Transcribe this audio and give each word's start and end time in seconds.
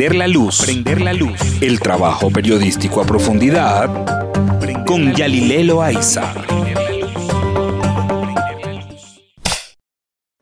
Prender 0.00 0.16
la 0.16 0.28
luz. 0.28 0.64
Prender 0.64 1.00
la 1.02 1.12
luz. 1.12 1.60
El 1.60 1.78
trabajo 1.78 2.30
periodístico 2.30 3.02
a 3.02 3.04
profundidad 3.04 3.90
con 4.86 5.12
Yalilelo 5.12 5.82
Aiza. 5.82 6.22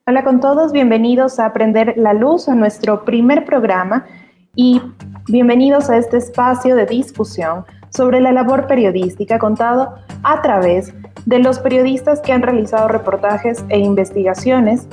Hola 0.07 0.23
con 0.23 0.39
todos, 0.39 0.71
bienvenidos 0.71 1.41
a 1.41 1.53
Prender 1.53 1.95
la 1.97 2.13
luz, 2.13 2.49
a 2.49 2.55
nuestro 2.55 3.05
primer 3.05 3.45
programa 3.45 4.07
y 4.55 4.81
bienvenidos 5.27 5.91
a 5.91 5.97
este 5.97 6.19
espacio 6.19 6.77
de 6.77 6.87
discusión 6.87 7.65
sobre 7.91 8.21
la 8.21 8.31
labor 8.31 8.69
periodística 8.69 9.41
contado 9.41 9.93
a 10.23 10.41
través 10.41 10.95
de 11.27 11.41
los 11.41 11.59
periodistas 11.59 12.21
que 12.21 12.31
han 12.31 12.43
realizado 12.43 12.87
reportajes 12.87 13.65
e 13.71 13.81
investigaciones 13.81 14.87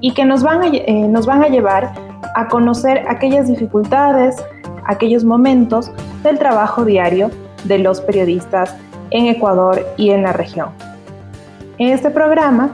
y 0.00 0.14
que 0.14 0.24
nos 0.24 0.44
van 0.44 0.62
a, 0.62 0.68
eh, 0.68 1.08
nos 1.08 1.26
van 1.26 1.42
a 1.42 1.48
llevar 1.48 2.11
a 2.34 2.48
conocer 2.48 3.04
aquellas 3.08 3.48
dificultades, 3.48 4.36
aquellos 4.84 5.24
momentos 5.24 5.90
del 6.22 6.38
trabajo 6.38 6.84
diario 6.84 7.30
de 7.64 7.78
los 7.78 8.00
periodistas 8.00 8.76
en 9.10 9.26
Ecuador 9.26 9.86
y 9.96 10.10
en 10.10 10.22
la 10.22 10.32
región. 10.32 10.70
En 11.78 11.88
este 11.90 12.10
programa 12.10 12.70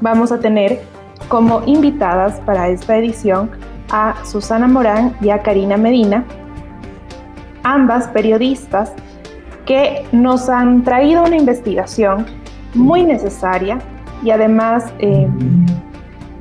vamos 0.00 0.32
a 0.32 0.38
tener 0.38 0.80
como 1.28 1.62
invitadas 1.66 2.40
para 2.40 2.68
esta 2.68 2.96
edición 2.96 3.50
a 3.90 4.14
Susana 4.24 4.66
Morán 4.66 5.16
y 5.20 5.30
a 5.30 5.42
Karina 5.42 5.76
Medina, 5.76 6.24
ambas 7.62 8.08
periodistas 8.08 8.92
que 9.66 10.04
nos 10.12 10.48
han 10.48 10.82
traído 10.82 11.24
una 11.24 11.36
investigación 11.36 12.26
muy 12.74 13.02
necesaria 13.02 13.78
y 14.22 14.30
además 14.30 14.92
eh, 14.98 15.28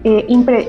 eh, 0.03 0.25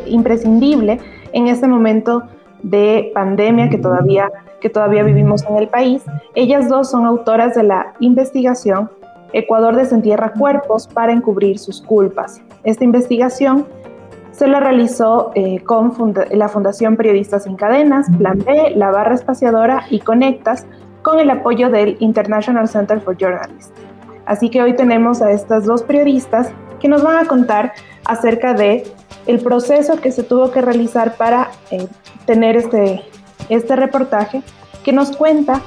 imprescindible 0.09 0.99
en 1.33 1.49
este 1.49 1.67
momento 1.67 2.23
de 2.63 3.11
pandemia 3.15 3.69
que 3.69 3.79
todavía, 3.79 4.31
que 4.61 4.71
todavía 4.71 5.03
vivimos 5.03 5.45
en 5.45 5.57
el 5.57 5.69
país. 5.69 6.05
Ellas 6.35 6.69
dos 6.69 6.91
son 6.91 7.07
autoras 7.07 7.55
de 7.55 7.63
la 7.63 7.95
investigación 8.01 8.91
Ecuador 9.33 9.77
desentierra 9.77 10.33
cuerpos 10.33 10.87
para 10.87 11.13
encubrir 11.13 11.59
sus 11.59 11.83
culpas. 11.83 12.41
Esta 12.65 12.85
investigación 12.85 13.67
se 14.31 14.47
la 14.47 14.61
realizó 14.61 15.33
eh, 15.35 15.61
con 15.65 15.93
la 16.31 16.49
Fundación 16.49 16.97
Periodistas 16.97 17.45
Sin 17.45 17.57
Cadenas, 17.57 18.07
Plan 18.17 18.39
B, 18.39 18.73
La 18.77 18.91
Barra 18.91 19.15
Espaciadora 19.15 19.85
y 19.91 20.01
Conectas, 20.01 20.67
con 21.03 21.19
el 21.19 21.31
apoyo 21.31 21.71
del 21.71 21.97
International 22.01 22.69
Center 22.69 23.01
for 23.01 23.17
Journalists. 23.17 23.73
Así 24.27 24.51
que 24.51 24.63
hoy 24.63 24.75
tenemos 24.77 25.23
a 25.23 25.33
estas 25.33 25.65
dos 25.65 25.83
periodistas 25.83 26.53
que 26.81 26.89
nos 26.89 27.03
van 27.03 27.17
a 27.17 27.29
contar 27.29 27.73
acerca 28.05 28.55
de 28.55 28.85
el 29.27 29.41
proceso 29.41 30.01
que 30.01 30.13
se 30.13 30.23
tuvo 30.23 30.51
que 30.51 30.63
realizar 30.63 31.17
para 31.17 31.51
eh, 31.71 31.87
tener 32.25 32.57
este, 32.57 33.03
este 33.49 33.77
reportaje 33.77 34.43
que 34.85 34.93
nos 34.93 35.17
cuenta 35.17 35.61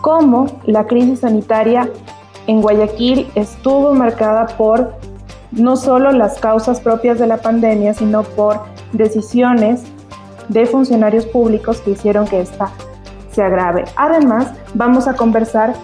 cómo 0.00 0.60
la 0.64 0.86
crisis 0.86 1.20
sanitaria 1.20 1.88
en 2.46 2.60
Guayaquil 2.60 3.30
estuvo 3.34 3.94
marcada 3.94 4.46
por 4.56 4.94
no 5.52 5.76
solo 5.76 6.10
las 6.12 6.38
causas 6.38 6.80
propias 6.80 7.18
de 7.18 7.26
la 7.26 7.38
pandemia, 7.38 7.94
sino 7.94 8.22
por 8.22 8.60
decisiones 8.92 9.82
de 10.48 10.66
funcionarios 10.66 11.26
públicos 11.26 11.80
que 11.80 11.92
hicieron 11.92 12.26
que 12.26 12.40
esta 12.40 12.70
se 13.32 13.42
agrave. 13.42 13.84
Además, 13.96 14.52
vamos 14.74 15.08
a 15.08 15.14
conversar 15.14 15.74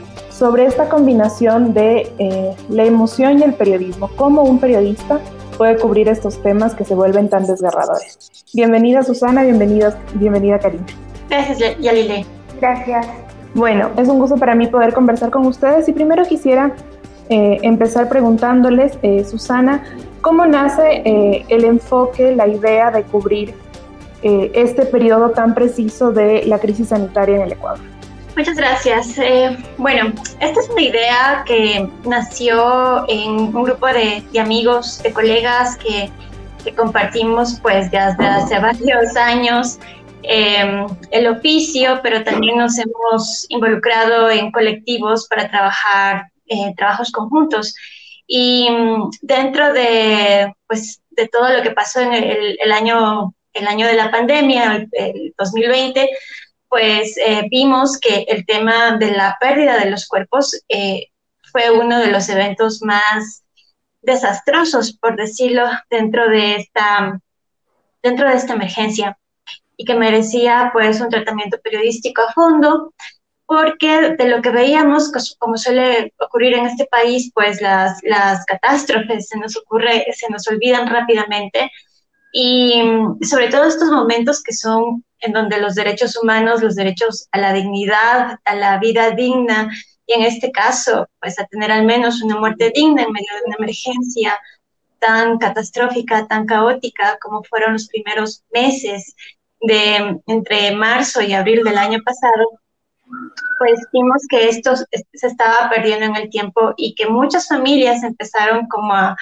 sobre 0.40 0.64
esta 0.64 0.88
combinación 0.88 1.74
de 1.74 2.10
eh, 2.18 2.56
la 2.70 2.84
emoción 2.86 3.38
y 3.38 3.42
el 3.42 3.52
periodismo, 3.52 4.08
cómo 4.16 4.42
un 4.42 4.58
periodista 4.58 5.20
puede 5.58 5.76
cubrir 5.76 6.08
estos 6.08 6.42
temas 6.42 6.74
que 6.74 6.86
se 6.86 6.94
vuelven 6.94 7.28
tan 7.28 7.46
desgarradores. 7.46 8.46
Bienvenida 8.54 9.02
Susana, 9.02 9.42
bienvenida, 9.42 9.98
bienvenida 10.14 10.58
Karina. 10.58 10.86
Gracias, 11.28 11.78
Yalile. 11.78 12.24
Gracias. 12.58 13.06
Bueno, 13.54 13.90
es 13.98 14.08
un 14.08 14.18
gusto 14.18 14.36
para 14.38 14.54
mí 14.54 14.66
poder 14.66 14.94
conversar 14.94 15.28
con 15.28 15.44
ustedes 15.44 15.86
y 15.90 15.92
primero 15.92 16.24
quisiera 16.24 16.74
eh, 17.28 17.58
empezar 17.60 18.08
preguntándoles, 18.08 18.98
eh, 19.02 19.26
Susana, 19.26 19.84
¿cómo 20.22 20.46
nace 20.46 21.02
eh, 21.04 21.44
el 21.48 21.64
enfoque, 21.64 22.34
la 22.34 22.48
idea 22.48 22.90
de 22.90 23.02
cubrir 23.02 23.54
este 24.22 24.84
periodo 24.84 25.30
tan 25.30 25.54
preciso 25.54 26.12
de 26.12 26.44
la 26.44 26.58
crisis 26.58 26.88
sanitaria 26.88 27.36
en 27.36 27.42
el 27.42 27.52
Ecuador? 27.52 27.99
Muchas 28.36 28.56
gracias. 28.56 29.18
Eh, 29.18 29.56
bueno, 29.76 30.12
esta 30.40 30.60
es 30.60 30.68
una 30.70 30.82
idea 30.82 31.44
que 31.46 31.88
nació 32.04 33.04
en 33.08 33.54
un 33.54 33.62
grupo 33.64 33.86
de, 33.86 34.24
amigos, 34.38 35.02
de 35.02 35.12
colegas 35.12 35.76
que, 35.76 36.10
compartimos 36.76 37.58
pues 37.62 37.90
desde 37.90 38.26
hace 38.26 38.58
varios 38.58 39.16
años 39.16 39.78
em, 40.22 40.86
el 41.10 41.26
oficio, 41.28 42.00
pero 42.02 42.22
también 42.22 42.58
nos 42.58 42.78
hemos 42.78 43.46
involucrado 43.48 44.28
en 44.30 44.52
colectivos 44.52 45.26
para 45.26 45.48
trabajar 45.48 46.30
eh, 46.46 46.74
trabajos 46.76 47.10
conjuntos. 47.12 47.74
Y 48.26 48.68
mm, 48.70 49.10
dentro 49.22 49.72
de, 49.72 50.52
pues, 50.66 51.00
de 51.10 51.28
todo 51.28 51.48
lo 51.48 51.62
que 51.62 51.70
pasó 51.70 52.00
en 52.00 52.12
el, 52.12 52.72
año, 52.72 53.34
el 53.54 53.66
año 53.66 53.86
de 53.86 53.94
la 53.94 54.10
pandemia, 54.10 54.86
el 54.92 55.34
2020, 55.38 56.10
pues 56.70 57.16
eh, 57.18 57.48
vimos 57.50 57.98
que 57.98 58.24
el 58.28 58.46
tema 58.46 58.96
de 58.96 59.10
la 59.10 59.36
pérdida 59.40 59.76
de 59.76 59.90
los 59.90 60.06
cuerpos 60.06 60.58
eh, 60.68 61.08
fue 61.50 61.70
uno 61.70 61.98
de 61.98 62.12
los 62.12 62.28
eventos 62.28 62.80
más 62.80 63.42
desastrosos, 64.02 64.96
por 64.96 65.16
decirlo, 65.16 65.64
dentro 65.90 66.30
de 66.30 66.54
esta, 66.54 67.20
dentro 68.02 68.28
de 68.28 68.36
esta 68.36 68.54
emergencia 68.54 69.18
y 69.76 69.84
que 69.84 69.94
merecía 69.94 70.70
pues 70.72 71.00
un 71.00 71.08
tratamiento 71.10 71.58
periodístico 71.60 72.22
a 72.22 72.32
fondo, 72.32 72.94
porque 73.46 74.14
de 74.16 74.28
lo 74.28 74.40
que 74.40 74.50
veíamos, 74.50 75.10
como 75.38 75.56
suele 75.56 76.14
ocurrir 76.20 76.54
en 76.54 76.66
este 76.66 76.86
país, 76.86 77.32
pues 77.34 77.60
las, 77.60 77.98
las 78.04 78.44
catástrofes 78.44 79.26
se 79.26 79.38
nos 79.38 79.56
ocurre, 79.56 80.06
se 80.12 80.28
nos 80.30 80.46
olvidan 80.46 80.86
rápidamente 80.86 81.68
y 82.32 82.82
sobre 83.22 83.48
todo 83.48 83.64
estos 83.64 83.90
momentos 83.90 84.42
que 84.42 84.52
son 84.52 85.04
en 85.20 85.32
donde 85.32 85.60
los 85.60 85.74
derechos 85.74 86.16
humanos, 86.16 86.62
los 86.62 86.76
derechos 86.76 87.28
a 87.32 87.38
la 87.38 87.52
dignidad, 87.52 88.38
a 88.44 88.54
la 88.54 88.78
vida 88.78 89.10
digna, 89.10 89.70
y 90.06 90.14
en 90.14 90.22
este 90.22 90.50
caso, 90.50 91.08
pues 91.20 91.38
a 91.38 91.46
tener 91.46 91.70
al 91.70 91.84
menos 91.84 92.22
una 92.22 92.36
muerte 92.36 92.72
digna 92.74 93.02
en 93.02 93.12
medio 93.12 93.28
de 93.34 93.46
una 93.46 93.56
emergencia 93.58 94.38
tan 94.98 95.38
catastrófica, 95.38 96.26
tan 96.26 96.46
caótica 96.46 97.16
como 97.20 97.42
fueron 97.44 97.74
los 97.74 97.88
primeros 97.88 98.42
meses 98.52 99.14
de 99.60 100.20
entre 100.26 100.74
marzo 100.74 101.22
y 101.22 101.32
abril 101.32 101.62
del 101.62 101.78
año 101.78 102.00
pasado, 102.04 102.60
pues 103.58 103.80
vimos 103.92 104.22
que 104.28 104.48
esto 104.48 104.74
se 104.76 105.26
estaba 105.26 105.68
perdiendo 105.68 106.06
en 106.06 106.16
el 106.16 106.30
tiempo 106.30 106.72
y 106.76 106.94
que 106.94 107.06
muchas 107.06 107.46
familias 107.48 108.02
empezaron 108.02 108.66
como 108.68 108.94
a 108.94 109.16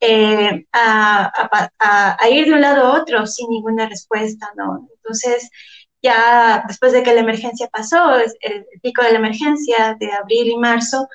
eh, 0.00 0.66
a, 0.72 2.18
ir 2.30 2.46
de 2.46 2.52
un 2.52 2.60
lado 2.60 2.86
a 2.86 3.00
otro 3.00 3.26
sin 3.26 3.50
ninguna 3.50 3.88
respuesta, 3.88 4.50
¿no? 4.56 4.88
Entonces, 4.96 5.50
ya 6.02 6.64
después 6.66 6.92
de 6.92 7.02
que 7.02 7.14
la 7.14 7.20
emergencia 7.20 7.68
pasó, 7.68 8.16
el, 8.16 8.66
pico 8.82 9.02
de 9.02 9.12
la 9.12 9.18
emergencia 9.18 9.96
de 10.00 10.10
abril 10.12 10.48
y 10.48 10.56
marzo, 10.56 11.08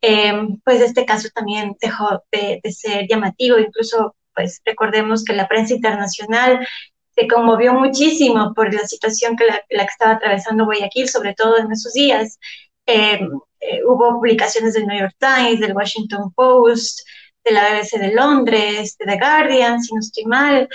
em, 0.00 0.58
pues 0.64 0.80
este 0.80 1.04
caso 1.04 1.28
también 1.34 1.76
dejó 1.80 2.22
de, 2.32 2.60
ser 2.72 3.06
llamativo, 3.08 3.58
incluso 3.58 4.16
pues 4.34 4.60
recordemos 4.64 5.24
que 5.24 5.34
la 5.34 5.48
prensa 5.48 5.74
internacional 5.74 6.66
se 7.14 7.28
conmovió 7.28 7.74
muchísimo 7.74 8.54
por 8.54 8.72
la 8.72 8.86
situación 8.86 9.36
que 9.36 9.44
la, 9.46 9.60
que 9.68 9.84
estaba 9.84 10.12
atravesando 10.12 10.64
Guayaquil, 10.64 11.08
sobre 11.08 11.34
todo 11.34 11.58
en 11.58 11.70
esos 11.72 11.92
días. 11.92 12.38
Em, 12.86 13.28
eh, 13.60 13.80
hubo 13.86 14.14
publicaciones 14.14 14.74
del 14.74 14.86
New 14.86 14.98
York 14.98 15.14
Times, 15.18 15.60
del 15.60 15.76
Washington 15.76 16.32
Post, 16.34 17.00
de 17.44 17.52
la 17.52 17.70
BBC 17.70 17.98
de 17.98 18.12
Londres, 18.12 18.96
de 18.98 19.06
The 19.06 19.18
Guardian, 19.18 19.80
si 19.82 19.94
no 19.94 20.00
estoy 20.00 20.24
mal, 20.24 20.68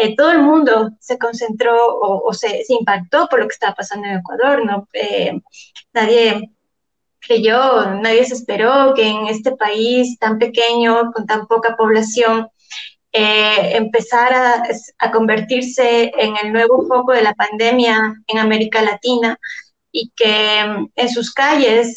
eh, 0.00 0.14
todo 0.14 0.30
el 0.30 0.42
mundo 0.42 0.90
se 1.00 1.18
concentró 1.18 1.98
o, 2.00 2.32
se, 2.32 2.64
impactó 2.68 3.26
por 3.28 3.40
lo 3.40 3.48
que 3.48 3.54
estaba 3.54 3.74
pasando 3.74 4.06
en 4.06 4.18
Ecuador, 4.18 4.64
¿no? 4.64 4.88
Eh, 4.92 5.40
nadie 5.92 6.52
creyó, 7.18 7.94
nadie 7.96 8.24
se 8.24 8.34
esperó 8.34 8.94
que 8.94 9.08
en 9.08 9.26
este 9.26 9.56
país 9.56 10.16
tan 10.20 10.38
pequeño, 10.38 11.10
con 11.12 11.26
tan 11.26 11.48
poca 11.48 11.76
población, 11.76 12.48
eh, 13.12 13.76
empezara 13.76 14.62
a 14.98 15.10
convertirse 15.10 16.12
en 16.16 16.36
el 16.44 16.52
nuevo 16.52 16.86
foco 16.86 17.12
de 17.12 17.22
la 17.22 17.34
pandemia 17.34 18.22
en 18.28 18.38
América 18.38 18.82
Latina 18.82 19.36
y 19.90 20.12
que 20.14 20.60
en 20.94 21.08
sus 21.08 21.32
calles 21.32 21.96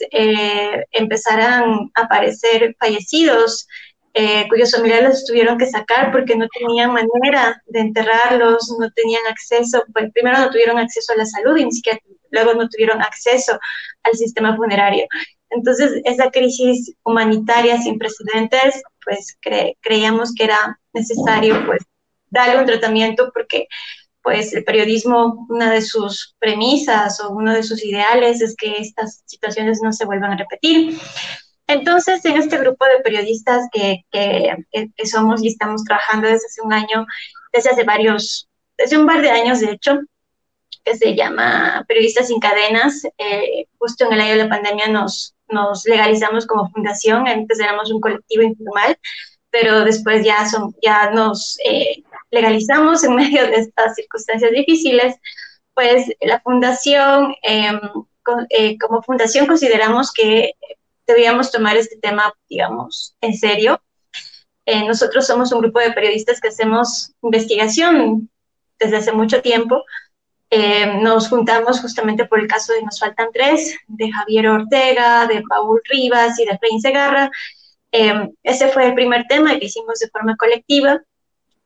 empezaran 0.92 1.92
a 1.94 2.02
aparecer 2.02 2.76
fallecidos 2.80 3.68
eh, 4.14 4.46
cuyos 4.50 4.72
familiares 4.72 5.10
los 5.10 5.26
tuvieron 5.26 5.58
que 5.58 5.68
sacar 5.68 6.12
porque 6.12 6.36
no 6.36 6.48
tenían 6.60 6.92
manera 6.92 7.62
de 7.68 7.80
enterrarlos, 7.80 8.76
no 8.80 8.90
tenían 8.92 9.22
acceso, 9.30 9.84
pues 9.94 10.12
primero 10.14 10.38
no 10.40 10.50
tuvieron 10.50 10.78
acceso 10.78 11.14
a 11.14 11.18
la 11.18 11.26
salud 11.26 11.58
y 11.58 11.66
ni 11.66 11.72
siquiera 11.72 12.00
luego 12.32 12.54
no 12.54 12.68
tuvieron 12.68 13.02
acceso 13.02 13.58
al 14.04 14.14
sistema 14.14 14.56
funerario. 14.56 15.06
Entonces, 15.50 16.02
esa 16.06 16.32
crisis 16.32 16.94
humanitaria 17.04 17.78
sin 17.78 18.00
precedentes, 18.00 18.82
pues 19.04 19.38
creíamos 19.82 20.34
que 20.34 20.46
era 20.46 20.80
necesario 20.94 21.66
pues 21.66 21.84
darle 22.30 22.60
un 22.60 22.66
tratamiento 22.66 23.32
porque 23.34 23.68
pues 24.24 24.54
el 24.54 24.64
periodismo, 24.64 25.46
una 25.50 25.72
de 25.72 25.82
sus 25.82 26.36
premisas 26.40 27.20
o 27.22 27.32
uno 27.32 27.54
de 27.54 27.64
sus 27.64 27.84
ideales 27.84 28.42
es 28.42 28.56
que 28.56 28.74
estas 28.78 29.24
situaciones 29.26 29.82
no 29.82 29.92
se 29.92 30.06
vuelvan 30.06 30.34
a 30.34 30.38
repetir. 30.38 30.98
Entonces, 31.72 32.24
en 32.26 32.38
este 32.38 32.58
grupo 32.58 32.86
de 32.86 33.04
periodistas 33.04 33.68
que, 33.72 34.06
que, 34.12 34.56
que 34.96 35.06
somos 35.06 35.44
y 35.44 35.48
estamos 35.48 35.84
trabajando 35.84 36.28
desde 36.28 36.46
hace 36.46 36.62
un 36.62 36.74
año, 36.74 37.06
desde 37.54 37.70
hace 37.70 37.84
varios, 37.84 38.50
desde 38.78 38.98
un 38.98 39.08
par 39.08 39.22
de 39.22 39.30
años 39.30 39.60
de 39.60 39.72
hecho, 39.72 40.00
que 40.84 40.96
se 40.96 41.16
llama 41.16 41.86
Periodistas 41.88 42.28
sin 42.28 42.40
Cadenas, 42.40 43.04
eh, 43.18 43.66
justo 43.78 44.06
en 44.06 44.14
el 44.14 44.22
año 44.22 44.32
de 44.32 44.44
la 44.44 44.50
pandemia 44.50 44.88
nos, 44.88 45.36
nos 45.48 45.86
legalizamos 45.86 46.46
como 46.48 46.70
fundación, 46.70 47.28
antes 47.28 47.60
éramos 47.60 47.92
un 47.92 48.02
colectivo 48.02 48.44
informal, 48.44 48.98
pero 49.50 49.84
después 49.84 50.26
ya, 50.26 50.46
son, 50.46 50.74
ya 50.82 51.12
nos 51.12 51.58
eh, 51.66 52.04
legalizamos 52.32 53.04
en 53.04 53.16
medio 53.16 53.46
de 53.46 53.58
estas 53.58 53.96
circunstancias 53.96 54.52
difíciles, 54.52 55.16
pues 55.74 56.08
la 56.22 56.40
fundación, 56.42 57.36
em, 57.44 57.80
eh, 58.50 58.78
como 58.78 59.02
fundación 59.04 59.48
consideramos 59.48 60.12
que 60.12 60.54
debíamos 61.14 61.52
tomar 61.52 61.78
este 61.78 61.98
tema, 61.98 62.34
digamos, 62.50 63.16
en 63.22 63.36
serio. 63.36 63.82
Eh, 64.66 64.86
nosotros 64.88 65.26
somos 65.26 65.52
un 65.52 65.62
grupo 65.62 65.80
de 65.80 65.92
periodistas 65.92 66.40
que 66.40 66.50
hacemos 66.50 67.14
investigación 67.22 68.30
desde 68.80 68.98
hace 68.98 69.12
mucho 69.12 69.42
tiempo. 69.42 69.84
nos 71.02 71.30
juntamos 71.30 71.80
justamente 71.80 72.26
por 72.26 72.40
el 72.40 72.48
caso 72.48 72.74
de 72.74 72.82
Nos 72.84 73.00
Faltan 73.00 73.30
Tres, 73.32 73.78
de 73.88 74.12
Javier 74.12 74.48
Ortega, 74.48 75.26
de 75.26 75.42
Paul 75.48 75.80
Rivas 75.86 76.38
y 76.40 76.46
de 76.46 76.52
Efraín 76.52 76.82
Segarra, 76.82 77.32
Em, 77.92 78.34
ese 78.44 78.70
fue 78.70 78.88
el 78.88 78.94
primer 78.94 79.26
tema 79.28 79.58
que 79.60 79.66
hicimos 79.66 80.00
de 80.00 80.10
forma 80.10 80.38
colectiva 80.38 81.02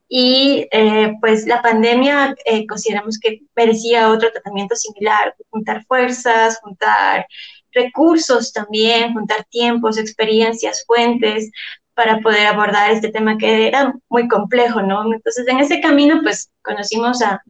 y 0.08 0.68
eh, 0.72 1.14
pues 1.22 1.46
la 1.46 1.62
pandemia 1.62 2.36
eh, 2.46 2.66
consideramos 2.68 3.20
que 3.20 3.42
merecía 3.56 4.10
otro 4.10 4.32
tratamiento 4.32 4.76
similar, 4.76 5.36
juntar 5.50 5.86
fuerzas, 5.86 6.60
juntar 6.62 7.28
recursos 7.76 8.52
también, 8.54 9.14
juntar 9.14 9.46
tiempos, 9.46 9.98
experiencias, 9.98 10.84
fuentes 10.88 11.52
para 11.94 12.20
poder 12.20 12.48
abordar 12.48 12.92
este 12.92 13.10
tema 13.10 13.38
que 13.38 13.68
era 13.68 13.94
muy 14.10 14.28
complejo, 14.28 14.82
¿no? 14.82 15.14
Entonces 15.14 15.48
en 15.48 15.60
ese 15.60 15.80
camino 15.82 16.22
pues 16.24 16.52
conocimos 16.62 17.22
a, 17.22 17.42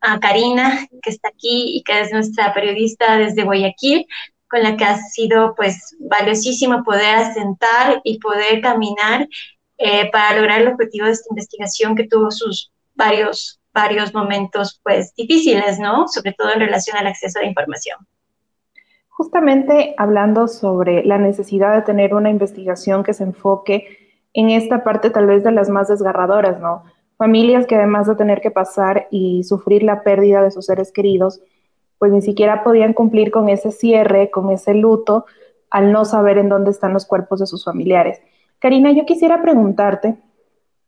a 0.00 0.20
Karina, 0.20 0.86
que 1.02 1.10
está 1.10 1.28
aquí 1.28 1.76
y 1.76 1.82
que 1.82 2.00
es 2.00 2.12
nuestra 2.12 2.52
periodista 2.52 3.16
desde 3.16 3.44
Guayaquil, 3.44 4.06
con 4.48 4.62
la 4.62 4.76
que 4.76 4.84
ha 4.84 4.98
sido 4.98 5.54
pues 5.56 5.96
valiosísimo 5.98 6.84
poder 6.84 7.16
asentar 7.16 8.00
y 8.04 8.18
poder 8.18 8.60
caminar 8.60 9.28
eh, 9.78 10.10
para 10.10 10.36
lograr 10.36 10.62
el 10.62 10.68
objetivo 10.68 11.06
de 11.06 11.12
esta 11.12 11.28
investigación 11.30 11.96
que 11.96 12.06
tuvo 12.06 12.30
sus 12.30 12.70
varios, 12.94 13.60
varios 13.72 14.14
momentos 14.14 14.80
pues 14.82 15.14
difíciles, 15.14 15.78
¿no? 15.78 16.06
Sobre 16.08 16.32
todo 16.32 16.52
en 16.52 16.60
relación 16.60 16.96
al 16.96 17.06
acceso 17.06 17.38
a 17.38 17.42
la 17.42 17.48
información. 17.48 17.98
Justamente 19.16 19.94
hablando 19.96 20.46
sobre 20.46 21.02
la 21.04 21.16
necesidad 21.16 21.74
de 21.74 21.82
tener 21.82 22.14
una 22.14 22.28
investigación 22.28 23.02
que 23.02 23.14
se 23.14 23.24
enfoque 23.24 23.86
en 24.34 24.50
esta 24.50 24.84
parte 24.84 25.08
tal 25.08 25.26
vez 25.26 25.42
de 25.42 25.52
las 25.52 25.70
más 25.70 25.88
desgarradoras, 25.88 26.60
¿no? 26.60 26.84
Familias 27.16 27.66
que 27.66 27.76
además 27.76 28.06
de 28.06 28.14
tener 28.14 28.42
que 28.42 28.50
pasar 28.50 29.08
y 29.10 29.42
sufrir 29.44 29.82
la 29.82 30.02
pérdida 30.02 30.42
de 30.42 30.50
sus 30.50 30.66
seres 30.66 30.92
queridos, 30.92 31.40
pues 31.98 32.12
ni 32.12 32.20
siquiera 32.20 32.62
podían 32.62 32.92
cumplir 32.92 33.30
con 33.30 33.48
ese 33.48 33.70
cierre, 33.70 34.30
con 34.30 34.50
ese 34.50 34.74
luto, 34.74 35.24
al 35.70 35.92
no 35.92 36.04
saber 36.04 36.36
en 36.36 36.50
dónde 36.50 36.70
están 36.70 36.92
los 36.92 37.06
cuerpos 37.06 37.40
de 37.40 37.46
sus 37.46 37.64
familiares. 37.64 38.20
Karina, 38.58 38.92
yo 38.92 39.06
quisiera 39.06 39.40
preguntarte, 39.40 40.16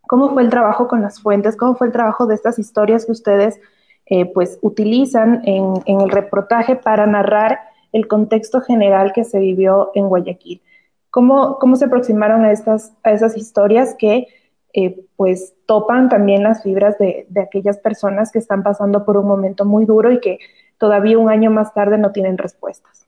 ¿cómo 0.06 0.34
fue 0.34 0.42
el 0.42 0.50
trabajo 0.50 0.86
con 0.86 1.00
las 1.00 1.22
fuentes? 1.22 1.56
¿Cómo 1.56 1.76
fue 1.76 1.86
el 1.86 1.94
trabajo 1.94 2.26
de 2.26 2.34
estas 2.34 2.58
historias 2.58 3.06
que 3.06 3.12
ustedes 3.12 3.58
eh, 4.04 4.26
pues 4.26 4.58
utilizan 4.60 5.40
en, 5.44 5.82
el 5.86 6.10
reportaje 6.10 6.76
para 6.76 7.06
narrar 7.06 7.60
el 7.92 8.08
contexto 8.08 8.60
general 8.60 9.12
que 9.12 9.24
se 9.24 9.38
vivió 9.38 9.90
en 9.94 10.08
Guayaquil? 10.08 10.62
¿Cómo, 11.10 11.58
cómo 11.58 11.76
se 11.76 11.86
aproximaron 11.86 12.44
a, 12.44 12.52
estas, 12.52 12.92
a 13.02 13.12
esas 13.12 13.36
historias 13.36 13.94
que 13.98 14.26
eh, 14.74 15.00
pues 15.16 15.54
topan 15.66 16.08
también 16.08 16.42
las 16.42 16.62
fibras 16.62 16.98
de, 16.98 17.26
de 17.30 17.40
aquellas 17.40 17.78
personas 17.78 18.30
que 18.30 18.38
están 18.38 18.62
pasando 18.62 19.04
por 19.04 19.16
un 19.16 19.26
momento 19.26 19.64
muy 19.64 19.86
duro 19.86 20.12
y 20.12 20.20
que 20.20 20.38
todavía 20.78 21.18
un 21.18 21.30
año 21.30 21.50
más 21.50 21.74
tarde 21.74 21.98
no 21.98 22.12
tienen 22.12 22.38
respuestas? 22.38 23.06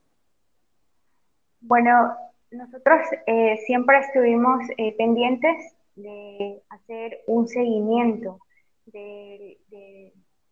Bueno, 1.60 2.14
nosotros 2.50 3.00
eh, 3.26 3.58
siempre 3.66 3.98
estuvimos 3.98 4.60
eh, 4.76 4.96
pendientes 4.96 5.74
de 5.94 6.60
hacer 6.68 7.20
un 7.26 7.46
seguimiento, 7.46 8.40
de, 8.86 9.58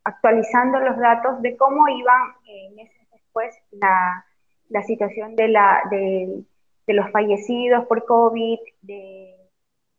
actualizando 0.05 0.79
los 0.79 0.97
datos 0.99 1.43
de 1.43 1.57
cómo 1.57 1.89
iban 1.89 2.33
eh, 2.47 2.71
meses 2.77 2.98
después 3.29 3.55
la, 3.73 4.25
la 4.69 4.83
situación 4.83 5.37
de, 5.37 5.49
la, 5.49 5.83
de, 5.91 6.45
de, 6.87 6.95
los 6.95 7.11
fallecidos 7.11 7.87
por 7.87 8.05
COVID, 8.05 8.59
de, 8.83 9.37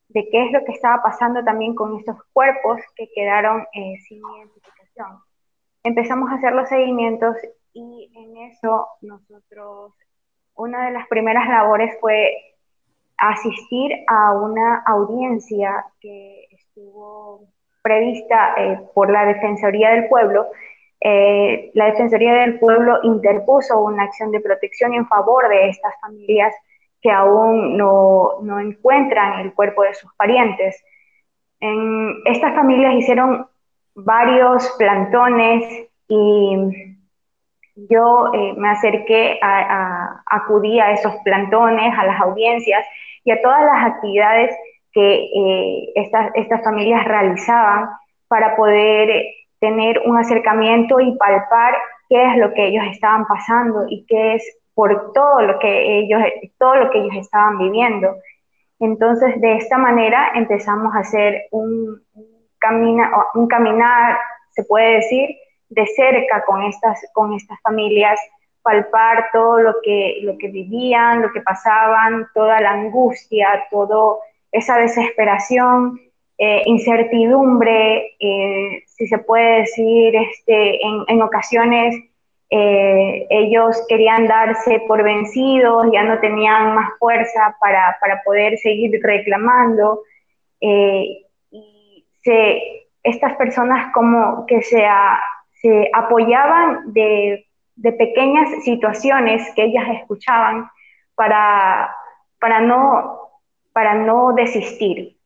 de, 0.09 0.29
qué 0.29 0.45
es 0.45 0.51
lo 0.51 0.63
que 0.65 0.73
estaba 0.73 1.01
pasando 1.01 1.43
también 1.43 1.75
con 1.75 1.97
estos 1.97 2.17
cuerpos 2.33 2.81
que 2.95 3.09
quedaron 3.13 3.65
sin 3.73 4.19
identificación 4.19 5.21
empezamos 5.83 6.29
a 6.31 6.35
hacer 6.35 6.53
los 6.53 6.69
seguimientos 6.69 7.35
y 7.73 8.11
en 8.15 8.37
eso 8.51 8.87
nosotros, 9.01 9.93
una 10.55 10.85
de 10.85 10.91
las 10.91 11.07
primeras 11.07 11.47
labores 11.47 11.95
fue 11.99 12.31
asistir 13.17 13.91
a 14.07 14.33
una 14.33 14.83
audiencia 14.85 15.85
que 15.99 16.45
estuvo 16.51 17.47
prevista 17.81 18.55
eh, 18.57 18.79
por 18.93 19.09
la 19.09 19.25
Defensoría 19.25 19.91
del 19.91 20.07
Pueblo. 20.09 20.47
Eh, 21.01 21.71
la 21.75 21.85
Defensoría 21.85 22.33
del 22.33 22.59
Pueblo 22.59 22.99
interpuso 23.03 23.81
una 23.81 24.03
acción 24.03 24.31
de 24.31 24.41
protección 24.41 24.93
en 24.93 25.07
favor 25.07 25.47
de 25.47 25.69
estas 25.69 25.93
familias 26.01 26.53
que 27.01 27.09
aún 27.09 27.77
no, 27.77 28.39
no 28.41 28.59
encuentran 28.59 29.39
el 29.39 29.53
cuerpo 29.53 29.83
de 29.83 29.93
sus 29.93 30.13
parientes. 30.15 30.83
En, 31.61 32.15
estas 32.25 32.53
familias 32.53 32.95
hicieron 32.95 33.47
varios 33.95 34.69
plantones 34.77 35.87
y 36.07 36.57
yo 37.89 38.31
eh, 38.33 38.53
me 38.57 38.69
acerqué 38.69 39.39
a, 39.41 40.21
acudí 40.25 40.79
a 40.79 40.91
esos 40.91 41.13
plantones, 41.23 41.97
a 41.97 42.05
las 42.05 42.19
audiencias 42.19 42.85
y 43.23 43.31
a 43.31 43.41
todas 43.41 43.63
las 43.63 43.93
actividades 43.93 44.53
que 44.91 45.23
eh, 45.23 45.91
estas, 45.95 46.31
estas 46.33 46.63
familias 46.63 47.05
realizaban 47.05 47.89
para 48.27 48.55
poder 48.57 49.23
tener 49.59 50.01
un 50.05 50.17
acercamiento 50.17 50.99
y 50.99 51.15
palpar 51.17 51.75
qué 52.07 52.25
es 52.25 52.37
lo 52.37 52.53
que 52.53 52.67
ellos 52.67 52.85
estaban 52.91 53.25
pasando 53.27 53.85
y 53.87 54.05
qué 54.07 54.35
es 54.35 54.57
por 54.73 55.11
todo 55.13 55.41
lo 55.41 55.59
que 55.59 55.99
ellos, 55.99 56.21
todo 56.57 56.75
lo 56.75 56.89
que 56.89 56.99
ellos 56.99 57.15
estaban 57.17 57.57
viviendo. 57.57 58.15
Entonces, 58.79 59.39
de 59.41 59.57
esta 59.57 59.77
manera 59.77 60.31
empezamos 60.35 60.95
a 60.95 60.99
hacer 60.99 61.47
un, 61.51 62.01
camina, 62.59 63.11
un 63.33 63.47
caminar, 63.47 64.17
se 64.51 64.63
puede 64.63 64.95
decir, 64.95 65.35
de 65.69 65.85
cerca 65.87 66.43
con 66.45 66.63
estas, 66.63 66.99
con 67.13 67.33
estas 67.33 67.59
familias, 67.61 68.19
palpar 68.61 69.29
todo 69.33 69.59
lo 69.59 69.75
que, 69.83 70.19
lo 70.23 70.37
que 70.37 70.47
vivían, 70.47 71.21
lo 71.21 71.31
que 71.31 71.41
pasaban, 71.41 72.27
toda 72.33 72.59
la 72.61 72.71
angustia, 72.71 73.65
toda 73.69 74.17
esa 74.51 74.77
desesperación, 74.77 75.99
eh, 76.41 76.63
incertidumbre, 76.67 78.15
eh, 78.17 78.83
si 78.87 79.07
se 79.07 79.17
puede 79.17 79.59
decir, 79.59 80.15
este, 80.15 80.85
en, 80.85 81.03
en 81.07 81.21
ocasiones 81.21 81.93
eh, 82.49 83.27
ellos 83.29 83.85
querían 83.89 84.25
darse 84.25 84.81
por 84.87 85.03
vencidos, 85.03 85.87
ya 85.91 86.03
no 86.03 86.17
tenían 86.19 86.75
más 86.75 86.91
fuerza 86.97 87.57
para, 87.59 87.97
para 87.99 88.23
poder 88.23 88.57
seguir 88.57 88.99
reclamando 89.03 90.03
se, 92.23 92.87
estas 93.03 93.35
personas 93.35 93.91
como 93.93 94.45
que 94.45 94.61
se, 94.61 94.83
se 95.61 95.89
apoyaban 95.93 96.93
de, 96.93 97.47
de, 97.75 97.91
pequeñas 97.93 98.63
situaciones 98.63 99.43
que 99.55 99.63
ellas 99.63 99.87
escuchaban 100.01 100.69
para, 101.15 101.93
para, 102.39 102.61
no, 102.61 103.29
para 103.73 103.95
no 103.95 104.33
desistir. 104.33 105.18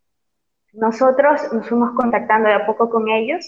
Nosotros 0.74 1.42
nos 1.53 1.68
fuimos 1.68 1.92
contactando 1.96 2.50
de 2.50 2.56
a 2.56 2.65
poco 2.65 2.89
con 2.89 3.08
ellos 3.08 3.46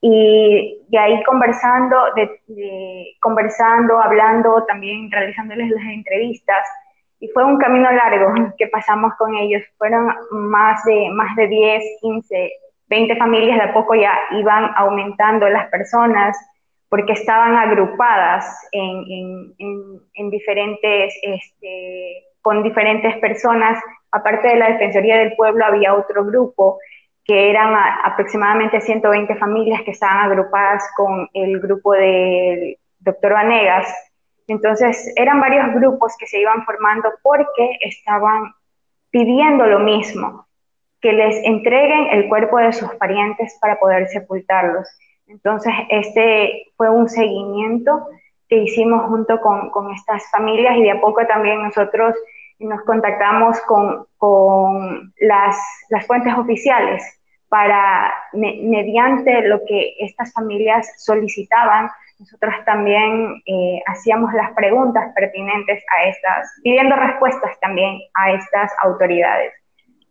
y, 0.00 0.84
de 0.88 0.98
ahí 0.98 1.22
conversando, 1.24 1.96
de, 2.14 3.16
conversando, 3.20 3.98
hablando, 3.98 4.64
también 4.66 5.10
realizándoles 5.10 5.70
las 5.70 5.84
entrevistas. 5.84 6.66
Y 7.18 7.28
fue 7.28 7.44
un 7.44 7.58
camino 7.58 7.90
largo 7.90 8.34
que 8.58 8.66
pasamos 8.68 9.14
con 9.18 9.34
ellos. 9.34 9.62
Fueron 9.78 10.12
más 10.30 10.84
de, 10.84 11.08
más 11.12 11.34
de 11.36 11.48
10, 11.48 11.82
15 12.02 12.52
20 12.88 13.16
familias 13.16 13.58
de 13.58 13.64
a 13.64 13.72
poco 13.72 13.94
ya 13.94 14.16
iban 14.32 14.70
aumentando 14.76 15.48
las 15.48 15.68
personas 15.70 16.36
porque 16.88 17.12
estaban 17.12 17.56
agrupadas 17.56 18.46
en, 18.70 19.54
en, 20.14 20.30
diferentes, 20.30 21.14
este, 21.22 22.24
con 22.42 22.62
diferentes 22.62 23.16
personas. 23.18 23.82
Aparte 24.10 24.48
de 24.48 24.56
la 24.56 24.70
Defensoría 24.70 25.18
del 25.18 25.34
Pueblo 25.36 25.64
había 25.64 25.94
otro 25.94 26.24
grupo 26.24 26.78
que 27.26 27.50
eran 27.50 27.74
aproximadamente 28.04 28.80
120 28.80 29.34
familias 29.36 29.82
que 29.82 29.90
estaban 29.90 30.30
agrupadas 30.30 30.84
con 30.96 31.28
el 31.34 31.58
grupo 31.60 31.92
del 31.92 32.78
doctor 33.00 33.32
Vanegas. 33.32 33.92
Entonces, 34.46 35.12
eran 35.16 35.40
varios 35.40 35.74
grupos 35.74 36.14
que 36.18 36.26
se 36.28 36.38
iban 36.38 36.64
formando 36.64 37.10
porque 37.22 37.78
estaban 37.80 38.52
pidiendo 39.10 39.66
lo 39.66 39.80
mismo, 39.80 40.46
que 41.00 41.12
les 41.12 41.44
entreguen 41.44 42.08
el 42.12 42.28
cuerpo 42.28 42.58
de 42.58 42.72
sus 42.72 42.94
parientes 42.94 43.58
para 43.60 43.76
poder 43.78 44.06
sepultarlos. 44.08 44.86
Entonces, 45.26 45.72
este 45.88 46.66
fue 46.76 46.90
un 46.90 47.08
seguimiento 47.08 48.06
que 48.48 48.58
hicimos 48.58 49.06
junto 49.06 49.40
con, 49.40 49.70
con 49.70 49.92
estas 49.92 50.30
familias 50.30 50.76
y 50.76 50.82
de 50.82 50.92
a 50.92 51.00
poco 51.00 51.26
también 51.26 51.60
nosotros 51.60 52.14
nos 52.58 52.82
contactamos 52.82 53.60
con, 53.62 54.06
con 54.18 55.12
las, 55.20 55.56
las, 55.90 56.06
fuentes 56.06 56.34
oficiales 56.34 57.02
para, 57.48 58.12
mediante 58.32 59.42
lo 59.42 59.60
que 59.66 59.94
estas 60.00 60.32
familias 60.32 60.90
solicitaban, 61.04 61.90
nosotros 62.18 62.54
también 62.64 63.42
eh, 63.46 63.80
hacíamos 63.86 64.32
las 64.32 64.52
preguntas 64.52 65.12
pertinentes 65.14 65.84
a 65.96 66.08
estas, 66.08 66.60
pidiendo 66.62 66.96
respuestas 66.96 67.58
también 67.60 67.98
a 68.14 68.32
estas 68.32 68.72
autoridades 68.82 69.52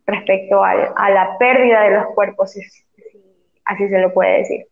respecto 0.06 0.62
a, 0.62 0.70
a 0.96 1.10
la 1.10 1.36
pérdida 1.38 1.82
de 1.82 1.90
los 1.90 2.06
cuerpos, 2.14 2.52
si 2.52 2.60
así 3.64 3.88
se 3.88 3.98
lo 3.98 4.14
puede 4.14 4.38
decir. 4.38 4.66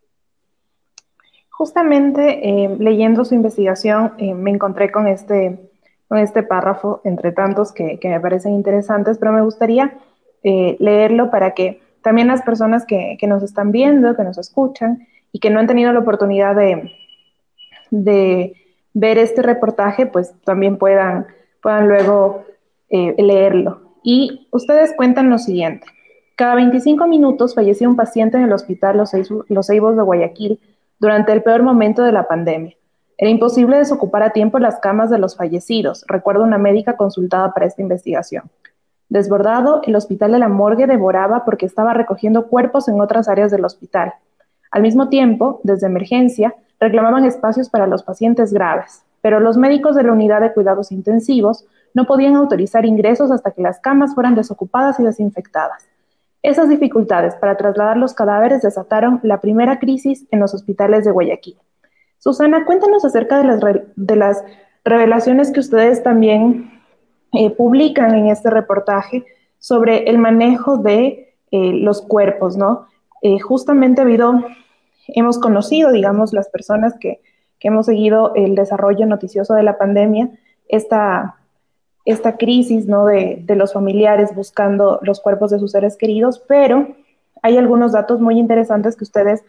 Justamente 1.50 2.48
eh, 2.48 2.76
leyendo 2.80 3.24
su 3.24 3.34
investigación 3.34 4.14
eh, 4.18 4.34
me 4.34 4.50
encontré 4.50 4.90
con 4.90 5.06
este, 5.06 5.70
este 6.10 6.42
párrafo, 6.42 7.00
entre 7.04 7.32
tantos 7.32 7.72
que, 7.72 7.98
me 8.02 8.20
parecen 8.20 8.52
interesantes, 8.54 9.18
pero 9.18 9.32
me 9.32 9.42
gustaría 9.42 9.98
eh, 10.42 10.76
leerlo 10.78 11.30
para 11.30 11.52
que 11.52 11.80
también 12.02 12.28
las 12.28 12.42
personas 12.42 12.84
que, 12.86 13.18
nos 13.26 13.42
están 13.42 13.72
viendo, 13.72 14.14
que 14.14 14.24
nos 14.24 14.38
escuchan 14.38 15.06
y 15.32 15.40
que 15.40 15.50
no 15.50 15.60
han 15.60 15.66
tenido 15.66 15.92
la 15.92 16.00
oportunidad 16.00 16.54
de, 16.54 16.92
de 17.90 18.54
ver 18.92 19.18
este 19.18 19.42
reportaje, 19.42 20.06
pues 20.06 20.34
también 20.44 20.76
puedan, 20.76 21.26
puedan 21.62 21.88
luego 21.88 22.44
leerlo. 22.90 23.80
Y 24.04 24.46
ustedes 24.52 24.92
cuentan 24.96 25.30
lo 25.30 25.38
siguiente. 25.38 25.86
Cada 26.36 26.56
25 26.56 27.06
minutos 27.06 27.54
fallecía 27.54 27.88
un 27.88 27.96
paciente 27.96 28.36
en 28.36 28.44
el 28.44 28.52
hospital 28.52 28.96
Los, 28.96 29.10
Ceibos 29.66 29.96
de 29.96 30.02
Guayaquil 30.02 30.60
durante 30.98 31.32
el 31.32 31.42
peor 31.42 31.62
momento 31.62 32.02
de 32.02 32.12
la 32.12 32.26
pandemia. 32.26 32.76
Era 33.16 33.30
imposible 33.30 33.78
desocupar 33.78 34.22
a 34.24 34.30
tiempo 34.30 34.58
las 34.58 34.80
camas 34.80 35.08
de 35.08 35.18
los 35.18 35.36
fallecidos, 35.36 36.04
recuerda 36.08 36.42
una 36.42 36.58
médica 36.58 36.96
consultada 36.96 37.52
para 37.52 37.66
esta 37.66 37.82
investigación. 37.82 38.50
Desbordado, 39.08 39.82
el 39.84 39.94
hospital 39.94 40.32
de 40.32 40.40
la 40.40 40.48
morgue 40.48 40.86
devoraba 40.86 41.44
porque 41.44 41.66
estaba 41.66 41.94
recogiendo 41.94 42.48
cuerpos 42.48 42.88
en 42.88 43.00
otras 43.00 43.28
áreas 43.28 43.52
del 43.52 43.64
hospital. 43.64 44.14
Al 44.72 44.82
mismo 44.82 45.08
tiempo, 45.08 45.60
desde 45.62 45.86
emergencia, 45.86 46.56
reclamaban 46.80 47.24
espacios 47.24 47.70
para 47.70 47.86
los 47.86 48.02
pacientes 48.02 48.52
graves, 48.52 49.04
pero 49.20 49.38
los 49.38 49.56
médicos 49.56 49.94
de 49.94 50.02
la 50.02 50.12
unidad 50.12 50.40
de 50.40 50.52
cuidados 50.52 50.90
intensivos 50.90 51.64
no 51.94 52.06
podían 52.06 52.34
autorizar 52.34 52.84
ingresos 52.84 53.30
hasta 53.30 53.52
que 53.52 53.62
las 53.62 53.78
camas 53.78 54.14
fueran 54.14 54.34
desocupadas 54.34 54.98
y 54.98 55.04
desinfectadas. 55.04 55.86
Esas 56.42 56.68
dificultades 56.68 57.36
para 57.36 57.56
trasladar 57.56 57.96
los 57.96 58.12
cadáveres 58.12 58.62
desataron 58.62 59.20
la 59.22 59.40
primera 59.40 59.78
crisis 59.78 60.26
en 60.32 60.40
los 60.40 60.52
hospitales 60.52 61.04
de 61.04 61.12
Guayaquil. 61.12 61.56
Susana, 62.24 62.64
cuéntanos 62.64 63.04
acerca 63.04 63.38
de 63.42 63.44
las, 63.44 63.60
de 63.96 64.50
revelaciones 64.82 65.52
que 65.52 65.60
ustedes 65.60 66.02
también 66.02 66.80
eh, 67.32 67.50
publican 67.50 68.14
en 68.14 68.28
este 68.28 68.48
reportaje 68.48 69.26
sobre 69.58 70.08
el 70.08 70.16
manejo 70.16 70.78
de 70.78 71.34
eh, 71.50 71.72
los 71.74 72.00
cuerpos, 72.00 72.56
¿no? 72.56 72.86
Eh, 73.20 73.38
justamente 73.40 74.00
habido, 74.00 74.42
hemos 75.08 75.38
conocido, 75.38 75.92
digamos, 75.92 76.32
las 76.32 76.48
personas 76.48 76.94
que, 76.98 77.20
hemos 77.60 77.86
seguido 77.86 78.34
el 78.34 78.54
desarrollo 78.54 79.06
noticioso 79.06 79.54
de 79.54 79.62
la 79.62 79.78
pandemia, 79.78 80.28
esta 80.68 81.36
esta 82.04 82.36
crisis 82.36 82.86
¿no? 82.86 83.06
de, 83.06 83.42
los 83.56 83.72
familiares 83.72 84.34
buscando 84.34 84.98
los 85.00 85.20
cuerpos 85.20 85.50
de 85.50 85.58
sus 85.58 85.72
seres 85.72 85.96
queridos, 85.96 86.42
pero 86.46 86.88
hay 87.42 87.56
algunos 87.56 87.92
datos 87.92 88.20
muy 88.20 88.38
interesantes 88.38 88.96
que 88.96 89.04
ustedes 89.04 89.42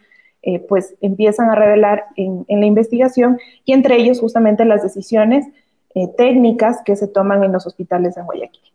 eh, 0.45 0.59
pues 0.59 0.93
empiezan 1.01 1.49
a 1.49 1.55
revelar 1.55 2.05
en, 2.15 2.45
la 2.47 2.65
investigación 2.67 3.39
y 3.65 3.73
entre 3.73 3.97
ellos 3.97 4.19
justamente 4.19 4.63
las 4.63 4.83
decisiones 4.83 5.47
eh, 5.95 6.07
técnicas 6.15 6.81
que 6.85 6.95
se 6.95 7.07
toman 7.07 7.43
en 7.43 7.51
los 7.51 7.65
hospitales 7.65 8.15
en 8.15 8.25
Guayaquil. 8.25 8.71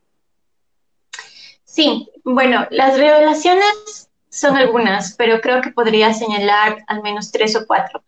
Sí, 1.62 2.11
bueno, 2.25 2.67
las 2.71 2.99
revelaciones 2.99 4.11
son 4.29 4.57
algunas, 4.57 5.15
pero 5.15 5.41
creo 5.41 5.61
que 5.61 5.71
podría 5.71 6.12
señalar 6.12 6.79
al 6.89 7.03
menos 7.03 7.31
tres 7.31 7.55
o 7.55 7.65
cuatro. 7.67 8.03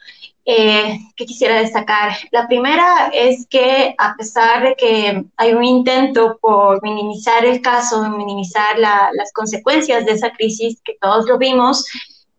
Eh, 0.45 0.99
que 1.14 1.25
quisiera 1.25 1.61
destacar. 1.61 2.14
La 2.33 2.49
primera 2.49 3.12
es 3.12 3.47
que 3.47 3.95
a 3.97 4.16
pesar 4.16 4.64
de 4.64 4.75
que 4.75 5.25
hay 5.37 5.54
un 5.54 5.62
intento 5.62 6.37
por 6.40 6.83
minimizar 6.83 7.45
el 7.45 7.62
caso, 7.62 8.02
minimizar 8.11 8.76
las 8.76 9.33
consecuencias 9.33 10.04
de 10.04 10.11
esa 10.11 10.33
crisis, 10.33 10.81
que 10.85 10.97
todos 11.00 11.26
lo 11.26 11.38
vimos 11.38 11.87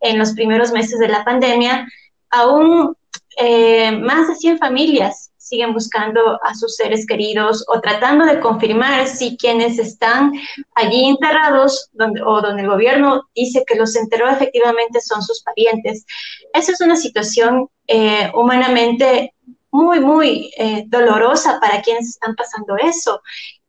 en 0.03 0.19
los 0.19 0.33
primeros 0.33 0.71
meses 0.71 0.99
de 0.99 1.07
la 1.07 1.25
pandemia, 1.25 1.87
aún 2.29 2.95
eh, 3.37 3.91
más 3.91 4.27
de 4.27 4.35
100 4.35 4.59
familias 4.59 5.31
siguen 5.37 5.73
buscando 5.73 6.39
a 6.43 6.55
sus 6.55 6.75
seres 6.75 7.05
queridos 7.05 7.65
o 7.67 7.81
tratando 7.81 8.25
de 8.25 8.39
confirmar 8.39 9.07
si 9.07 9.37
quienes 9.37 9.77
están 9.77 10.31
allí 10.73 11.05
enterrados 11.05 11.89
donde, 11.91 12.21
o 12.21 12.41
donde 12.41 12.63
el 12.63 12.69
gobierno 12.69 13.23
dice 13.35 13.63
que 13.67 13.75
los 13.75 13.95
enterró 13.95 14.29
efectivamente 14.29 15.01
son 15.01 15.21
sus 15.21 15.43
parientes. 15.43 16.05
Esa 16.53 16.71
es 16.71 16.81
una 16.81 16.95
situación 16.95 17.69
eh, 17.87 18.31
humanamente 18.33 19.33
muy, 19.69 19.99
muy 19.99 20.51
eh, 20.57 20.85
dolorosa 20.87 21.59
para 21.59 21.81
quienes 21.81 22.07
están 22.07 22.35
pasando 22.35 22.77
eso. 22.77 23.21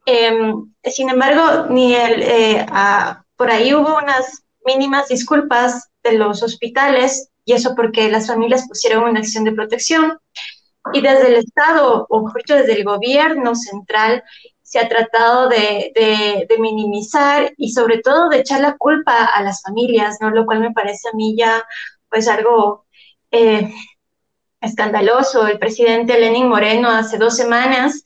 Em, 0.07 0.73
sin 0.85 1.09
embargo, 1.09 1.67
ni 1.71 1.95
el, 1.95 2.23
eh, 2.23 2.67
por 3.37 3.51
ahí 3.51 3.75
hubo 3.75 3.97
unas 3.99 4.44
mínimas 4.65 5.09
disculpas 5.09 5.91
de 6.03 6.13
los 6.13 6.43
hospitales 6.43 7.31
y 7.45 7.53
eso 7.53 7.75
porque 7.75 8.11
las 8.11 8.27
familias 8.27 8.67
pusieron 8.67 9.05
una 9.05 9.21
acción 9.21 9.45
de 9.45 9.53
protección 9.53 10.19
y 10.93 11.01
desde 11.01 11.29
el 11.29 11.37
Estado, 11.37 12.07
o 12.09 12.31
dicho, 12.37 12.55
desde 12.55 12.75
el 12.75 12.85
gobierno 12.85 13.55
central, 13.55 14.23
se 14.63 14.79
ha 14.79 14.89
tratado 14.89 15.49
de, 15.49 16.47
minimizar 16.59 17.53
y 17.57 17.73
sobre 17.73 17.99
todo 17.99 18.29
de 18.29 18.41
echar 18.41 18.61
la 18.61 18.77
culpa 18.77 19.25
a 19.25 19.43
las 19.43 19.63
familias, 19.63 20.19
¿no? 20.21 20.31
Lo 20.31 20.45
cual 20.45 20.61
me 20.61 20.73
parece 20.73 21.09
a 21.09 21.17
mí 21.17 21.37
ya 21.37 21.65
pues 22.11 22.29
algo 22.29 22.85
eh, 23.31 23.73
escandaloso. 24.61 25.47
El 25.47 25.59
presidente 25.59 26.19
Lenin 26.19 26.49
Moreno 26.49 26.91
hace 26.91 27.19
dos 27.19 27.37
semanas, 27.37 28.03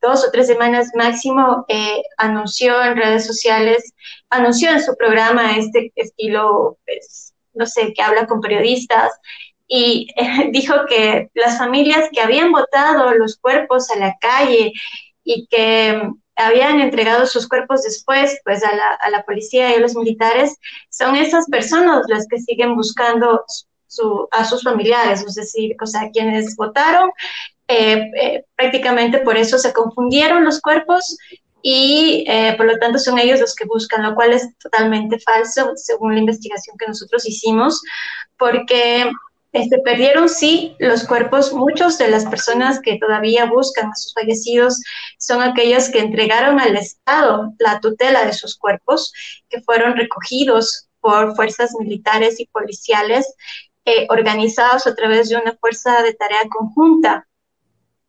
dos 0.00 0.26
o 0.26 0.30
tres 0.30 0.46
semanas 0.46 0.90
máximo, 0.94 1.64
eh, 1.68 2.02
anunció 2.18 2.82
en 2.84 2.96
redes 2.96 3.26
sociales, 3.26 3.94
anunció 4.32 4.70
en 4.70 4.82
su 4.82 4.96
programa 4.96 5.56
este 5.56 5.92
estilo, 5.94 6.78
pues, 6.84 7.34
no 7.54 7.66
sé, 7.66 7.92
que 7.92 8.02
habla 8.02 8.26
con 8.26 8.40
periodistas, 8.40 9.12
y 9.68 10.08
dijo 10.50 10.74
que 10.88 11.30
las 11.34 11.58
familias 11.58 12.08
que 12.12 12.20
habían 12.20 12.50
botado 12.50 13.14
los 13.14 13.36
cuerpos 13.36 13.90
a 13.90 13.98
la 13.98 14.16
calle 14.20 14.72
y 15.24 15.46
que 15.46 16.02
habían 16.34 16.80
entregado 16.80 17.26
sus 17.26 17.46
cuerpos 17.46 17.82
después, 17.82 18.40
pues 18.44 18.64
a 18.64 18.74
la, 18.74 18.90
a 18.94 19.10
la 19.10 19.22
policía 19.22 19.70
y 19.70 19.74
a 19.74 19.80
los 19.80 19.94
militares, 19.94 20.56
son 20.90 21.14
esas 21.14 21.46
personas 21.46 22.02
las 22.08 22.26
que 22.26 22.38
siguen 22.38 22.74
buscando 22.74 23.44
su, 23.86 24.28
a 24.30 24.44
sus 24.44 24.62
familiares, 24.62 25.22
es 25.26 25.34
decir, 25.34 25.76
o 25.80 25.86
sea, 25.86 26.10
quienes 26.10 26.56
votaron, 26.56 27.10
eh, 27.68 28.10
eh, 28.20 28.44
prácticamente 28.56 29.18
por 29.18 29.36
eso 29.36 29.58
se 29.58 29.72
confundieron 29.72 30.44
los 30.44 30.60
cuerpos 30.60 31.16
y 31.62 32.24
por 32.56 32.66
lo 32.66 32.76
tanto 32.78 32.98
son 32.98 33.18
ellos 33.18 33.40
los 33.40 33.54
que 33.54 33.64
buscan, 33.64 34.02
lo 34.02 34.14
cual 34.14 34.32
es 34.32 34.56
totalmente 34.58 35.18
falso 35.20 35.72
según 35.76 36.14
la 36.14 36.20
investigación 36.20 36.76
que 36.76 36.88
nosotros 36.88 37.26
hicimos, 37.26 37.80
porque 38.36 39.10
este, 39.52 39.78
perdieron, 39.80 40.30
sí, 40.30 40.76
los 40.78 41.04
cuerpos. 41.06 41.52
Muchos 41.52 41.98
de 41.98 42.08
las 42.08 42.24
personas 42.24 42.80
que 42.80 42.98
todavía 42.98 43.44
buscan 43.44 43.90
a 43.90 43.94
sus 43.94 44.14
fallecidos 44.14 44.80
son 45.18 45.42
aquellas 45.42 45.90
que 45.90 46.00
entregaron 46.00 46.58
al 46.58 46.76
Estado 46.76 47.52
la 47.58 47.78
tutela 47.80 48.24
de 48.24 48.32
sus 48.32 48.56
cuerpos, 48.56 49.12
que 49.50 49.60
fueron 49.60 49.96
recogidos 49.96 50.88
por 51.00 51.36
fuerzas 51.36 51.72
militares 51.78 52.40
y 52.40 52.46
policiales 52.46 53.34
eh, 53.84 54.06
organizados 54.08 54.86
a 54.86 54.94
través 54.94 55.28
de 55.28 55.36
una 55.36 55.54
fuerza 55.56 56.02
de 56.02 56.14
tarea 56.14 56.48
conjunta. 56.48 57.26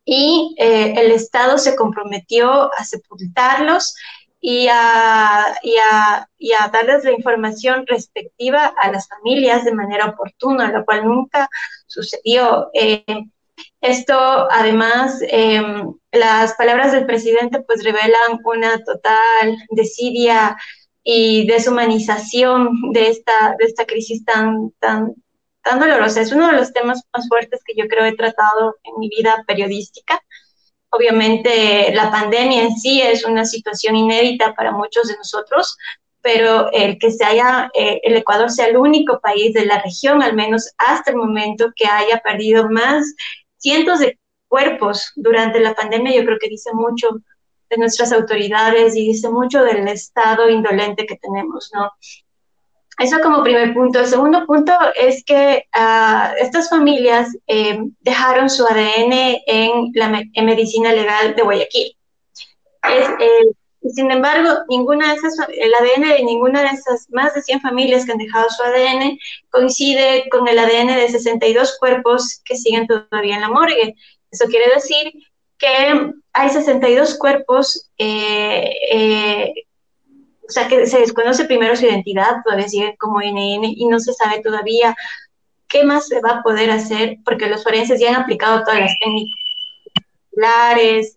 Y 0.06 0.56
eh, 0.58 0.94
el 0.98 1.12
Estado 1.12 1.58
se 1.58 1.76
comprometió 1.76 2.70
a 2.74 2.84
sepultarlos 2.84 3.96
y 4.42 4.68
a, 4.70 5.56
y, 5.64 5.76
a, 5.78 6.28
y 6.38 6.52
a, 6.52 6.68
darles 6.68 7.06
la 7.06 7.14
información 7.14 7.86
respectiva 7.88 8.74
a 8.78 8.92
las 8.92 9.08
familias 9.08 9.64
de 9.64 9.74
manera 9.74 10.08
oportuna, 10.08 10.70
lo 10.72 10.84
cual 10.84 11.06
nunca 11.06 11.48
sucedió. 11.88 12.70
Eh, 12.74 13.06
esto, 13.80 14.16
además, 14.52 15.20
em, 15.28 15.94
las 16.12 16.56
palabras 16.56 16.92
del 16.92 17.06
presidente 17.06 17.62
pues 17.62 17.84
revelan 17.84 18.40
una 18.44 18.84
total 18.84 19.58
desidia 19.70 20.58
y 21.04 21.46
deshumanización 21.48 22.92
de 22.94 23.10
esta, 23.10 23.56
de 23.60 23.66
esta 23.66 23.86
crisis 23.86 24.24
tan, 24.26 24.72
tan, 24.80 25.14
tan 25.64 25.80
dolorosa. 25.80 26.22
Es 26.22 26.32
uno 26.32 26.48
de 26.48 26.54
los 26.54 26.74
temas 26.74 27.02
más 27.14 27.28
fuertes 27.28 27.62
que 27.66 27.74
yo 27.76 27.88
creo 27.88 28.06
he 28.06 28.16
tratado 28.16 28.76
en 28.84 29.00
mi 29.00 29.10
vida 29.10 29.44
periodística. 29.48 30.22
Obviamente 30.90 31.92
la 31.96 32.12
pandemia 32.12 32.64
en 32.64 32.76
sí 32.76 33.02
es 33.02 33.26
una 33.26 33.46
situación 33.46 33.96
inédita 33.96 34.54
para 34.54 34.72
muchos 34.72 35.08
de 35.08 35.18
nosotros, 35.18 35.76
pero 36.22 36.72
el 36.72 37.00
que 37.00 37.12
se 37.12 37.26
haya, 37.26 37.70
eh, 37.74 38.00
el 38.04 38.16
Ecuador 38.16 38.52
sea 38.52 38.68
el 38.68 38.78
único 38.78 39.20
país 39.20 39.54
de 39.54 39.66
la 39.66 39.82
región, 39.82 40.22
al 40.22 40.36
menos 40.36 40.72
hasta 40.78 41.12
el 41.12 41.18
momento, 41.18 41.72
que 41.76 41.88
haya 41.88 42.20
perdido 42.20 42.70
más 42.70 43.14
cientos 43.58 44.00
de 44.00 44.20
cuerpos 44.48 45.12
durante 45.16 45.60
la 45.60 45.74
pandemia, 45.74 46.16
yo 46.16 46.26
creo 46.26 46.38
que 46.40 46.50
dice 46.50 46.70
mucho 46.74 47.10
de 47.70 47.78
nuestras 47.78 48.12
autoridades 48.12 48.96
y 48.96 49.08
dice 49.08 49.30
mucho 49.30 49.64
del 49.64 49.88
estado 49.88 50.48
indolente 50.50 51.08
que 51.08 51.18
tenemos, 51.18 51.72
¿no? 51.74 51.92
Eso 53.00 53.20
como 53.22 53.44
primer 53.44 53.74
punto. 53.74 54.00
El 54.00 54.08
segundo 54.08 54.46
punto 54.46 54.74
es 54.96 55.24
que 55.26 55.66
uh, 55.76 56.36
estas 56.40 56.70
familias 56.70 57.36
eh, 57.48 57.80
dejaron 58.02 58.50
su 58.50 58.66
ADN 58.66 59.42
en 59.48 59.92
la 59.96 60.24
medicina 60.44 60.94
legal 60.94 61.36
de 61.36 61.42
Guayaquil. 61.42 61.98
Eh, 62.90 63.54
sin 63.90 64.12
embargo, 64.12 64.50
el 64.70 65.74
ADN 65.74 66.10
de 66.10 66.24
ninguna 66.24 66.62
de 66.62 66.70
esas 66.70 67.10
más 67.10 67.34
de 67.34 67.42
100 67.42 67.62
familias 67.62 68.06
que 68.06 68.14
han 68.14 68.18
dejado 68.18 68.48
su 68.50 68.64
ADN 68.64 69.18
coincide 69.50 70.26
con 70.30 70.48
el 70.48 70.58
ADN 70.58 70.96
de 70.96 71.10
62 71.10 71.78
cuerpos 71.80 72.42
que 72.46 72.56
siguen 72.56 72.88
todavía 72.88 73.36
en 73.36 73.42
la 73.42 73.50
morgue. 73.50 73.96
Eso 74.32 74.46
quiere 74.46 74.74
decir 74.74 75.14
que 75.58 76.14
hay 76.34 76.50
62 76.50 77.18
cuerpos, 77.18 77.90
eh, 77.98 78.74
eh, 78.92 79.54
sea, 80.54 80.68
que 80.68 80.88
se 80.88 81.00
desconoce 81.00 81.46
primero 81.46 81.76
su 81.76 81.86
identidad, 81.86 82.38
todavía 82.44 82.70
sigue 82.70 82.98
como 82.98 83.22
NN 83.22 83.66
y 83.66 83.86
no 83.88 84.00
se 84.00 84.14
sabe 84.14 84.42
todavía 84.42 84.96
qué 85.68 85.84
más 85.84 86.08
se 86.08 86.22
va 86.22 86.30
a 86.32 86.44
poder 86.44 86.70
hacer, 86.70 87.18
porque 87.26 87.48
los 87.48 87.64
forenses 87.64 88.00
ya 88.00 88.10
han 88.10 88.22
aplicado 88.22 88.64
todas 88.64 88.80
las 88.80 88.98
técnicas, 89.00 89.40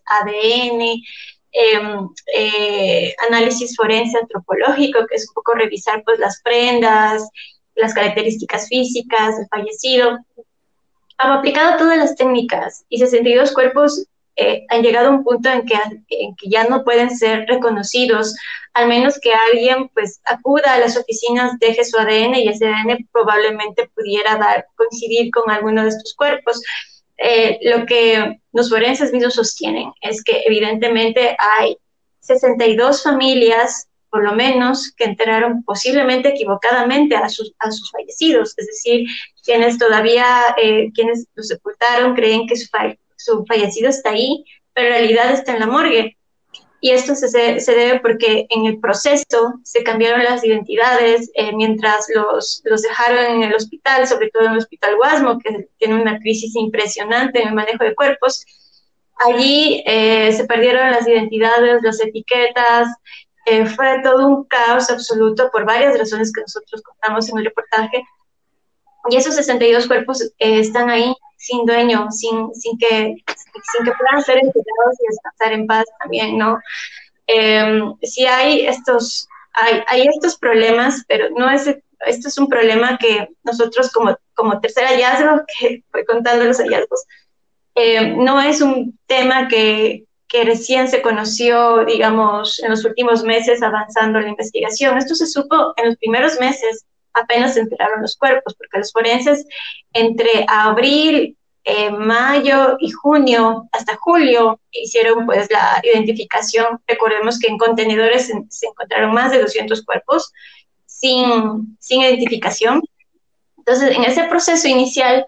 ADN, 0.05 1.03
em, 1.51 2.09
eh, 2.33 3.15
análisis 3.29 3.75
forense 3.75 4.17
antropológico, 4.17 5.05
que 5.07 5.15
es 5.15 5.27
un 5.29 5.33
poco 5.35 5.53
revisar 5.53 6.03
pues 6.03 6.19
las 6.19 6.41
prendas, 6.41 7.29
las 7.75 7.93
características 7.93 8.67
físicas 8.67 9.37
del 9.37 9.47
fallecido. 9.47 10.17
Han 11.19 11.31
aplicado 11.31 11.77
todas 11.77 11.97
las 11.97 12.15
técnicas 12.15 12.85
y 12.89 12.99
62 12.99 13.51
cuerpos 13.53 14.07
eh, 14.39 14.65
han 14.69 14.83
llegado 14.83 15.07
a 15.07 15.11
un 15.11 15.23
punto 15.23 15.49
en 15.49 15.65
que, 15.65 15.73
en 16.09 16.35
que, 16.35 16.47
ya 16.47 16.65
no 16.65 16.83
pueden 16.83 17.09
ser 17.09 17.45
reconocidos, 17.47 18.35
al 18.73 18.87
menos 18.87 19.19
que 19.19 19.33
alguien 19.33 19.89
pues 19.89 20.21
acuda 20.25 20.75
a 20.75 20.79
las 20.79 20.95
oficinas, 20.95 21.57
deje 21.59 21.83
su 21.83 21.97
ADN 21.97 22.35
y 22.35 22.47
ese 22.47 22.67
ADN 22.67 23.09
probablemente 23.11 23.89
pudiera 23.95 24.37
dar, 24.37 24.67
coincidir 24.75 25.31
con 25.31 25.49
alguno 25.49 25.81
de 25.81 25.89
estos 25.89 26.13
cuerpos. 26.13 26.61
Eh, 27.17 27.57
lo 27.63 27.87
que 27.87 28.39
los 28.53 28.69
forenses 28.69 29.11
mismos 29.11 29.33
sostienen 29.33 29.91
es 30.01 30.23
que 30.23 30.43
evidentemente 30.45 31.35
hay 31.39 31.77
62 32.19 33.01
familias, 33.01 33.87
por 34.11 34.23
lo 34.23 34.33
menos, 34.33 34.93
que 34.95 35.05
enteraron 35.05 35.63
posiblemente 35.63 36.29
equivocadamente 36.29 37.15
a 37.15 37.27
sus, 37.27 37.55
a 37.57 37.71
sus 37.71 37.89
fallecidos, 37.89 38.53
es 38.57 38.67
decir, 38.67 39.07
quienes 39.43 39.79
todavía, 39.79 40.27
eh, 40.61 40.91
quienes 40.93 41.25
los 41.33 41.47
sepultaron 41.47 42.13
creen 42.13 42.45
que 42.45 42.55
su, 42.55 42.69
su 43.17 43.45
fallecido 43.45 43.89
está 43.89 44.11
ahí, 44.11 44.45
pero 44.73 44.87
en 44.87 44.93
realidad 44.93 45.31
está 45.31 45.53
en 45.53 45.59
la 45.59 45.67
morgue. 45.67 46.17
Y 46.79 46.91
esto 46.91 47.15
se, 47.15 47.27
debe 47.29 47.99
porque 48.01 48.45
en 48.49 48.65
el 48.67 48.79
proceso 48.79 49.55
se 49.63 49.83
cambiaron 49.83 50.23
las 50.23 50.43
identidades 50.43 51.31
eh, 51.33 51.51
mientras 51.55 52.05
los, 52.13 52.61
los 52.65 52.83
dejaron 52.83 53.25
en 53.25 53.43
el 53.43 53.55
hospital, 53.55 54.07
sobre 54.07 54.29
todo 54.29 54.45
en 54.45 54.51
el 54.51 54.59
hospital 54.59 54.95
Guasmo, 54.95 55.39
que 55.39 55.67
tiene 55.79 55.99
una 55.99 56.19
crisis 56.19 56.55
impresionante 56.55 57.41
en 57.41 57.47
el 57.47 57.55
manejo 57.55 57.83
de 57.83 57.95
cuerpos. 57.95 58.45
Allí 59.25 59.83
eh, 59.87 60.31
se 60.33 60.45
perdieron 60.45 60.91
las 60.91 61.07
identidades, 61.07 61.81
las 61.81 61.99
etiquetas, 61.99 62.87
eh, 63.47 63.65
fue 63.65 63.99
todo 64.03 64.27
un 64.27 64.43
caos 64.43 64.91
absoluto 64.91 65.49
por 65.51 65.65
varias 65.65 65.97
razones 65.97 66.31
que 66.31 66.41
nosotros 66.41 66.83
contamos 66.83 67.27
en 67.29 67.39
el 67.39 67.45
reportaje. 67.45 68.03
Y 69.09 69.15
esos 69.15 69.35
62 69.35 69.87
cuerpos 69.87 70.31
están 70.37 70.91
ahí 70.91 71.15
sin 71.47 71.65
dueño, 71.65 72.11
sin, 72.11 72.53
sin, 72.53 72.77
que, 72.77 73.15
sin 73.71 73.85
que 73.85 73.91
puedan 73.97 74.23
ser 74.23 74.37
enterrados 74.37 74.95
y 74.99 75.07
descansar 75.07 75.53
en 75.53 75.67
paz 75.67 75.85
también, 76.01 76.37
¿no? 76.37 76.59
Eh, 77.27 77.81
sí 78.03 78.25
hay 78.25 78.67
estos, 78.67 79.27
hay, 79.53 79.81
hay, 79.87 80.07
estos 80.07 80.37
problemas, 80.37 81.03
pero 81.07 81.29
no 81.31 81.49
es, 81.49 81.67
esto 82.05 82.27
es 82.27 82.37
un 82.37 82.47
problema 82.47 82.97
que 82.97 83.29
nosotros 83.43 83.91
como, 83.91 84.17
como 84.33 84.59
tercer 84.59 84.85
hallazgo, 84.85 85.43
que 85.59 85.83
fue 85.89 86.05
contando 86.05 86.45
los 86.45 86.57
hallazgos, 86.57 87.03
eh, 87.75 88.13
no 88.15 88.41
es 88.41 88.61
un 88.61 88.97
tema 89.05 89.47
que, 89.47 90.03
que 90.27 90.43
recién 90.43 90.89
se 90.89 91.01
conoció, 91.01 91.85
digamos, 91.85 92.59
en 92.61 92.71
los 92.71 92.83
últimos 92.83 93.23
meses 93.23 93.61
avanzando 93.61 94.19
la 94.19 94.29
investigación. 94.29 94.97
Esto 94.97 95.15
se 95.15 95.27
supo 95.27 95.73
en 95.77 95.87
los 95.87 95.97
primeros 95.97 96.39
meses 96.39 96.85
apenas 97.21 97.53
se 97.53 97.61
enteraron 97.61 98.01
los 98.01 98.15
cuerpos, 98.15 98.55
porque 98.55 98.79
los 98.79 98.91
forenses 98.91 99.45
entre 99.93 100.45
abril, 100.47 101.36
eh, 101.69 101.91
mayo 101.91 102.77
y 102.79 102.91
junio 102.91 103.67
hasta 103.73 103.97
julio 103.97 104.61
hicieron 104.71 105.25
pues 105.25 105.51
la 105.51 105.81
identificación. 105.83 106.79
Recordemos 106.87 107.39
que 107.39 107.49
en 107.49 107.57
contenedores 107.57 108.27
se, 108.27 108.67
encontraron 108.67 109.13
más 109.13 109.31
de 109.31 109.41
200 109.41 109.83
cuerpos 109.83 110.31
sin, 110.85 111.77
sin 111.81 112.03
identificación. 112.03 112.81
Entonces, 113.57 113.97
en 113.97 114.05
ese 114.05 114.23
proceso 114.23 114.65
inicial 114.69 115.27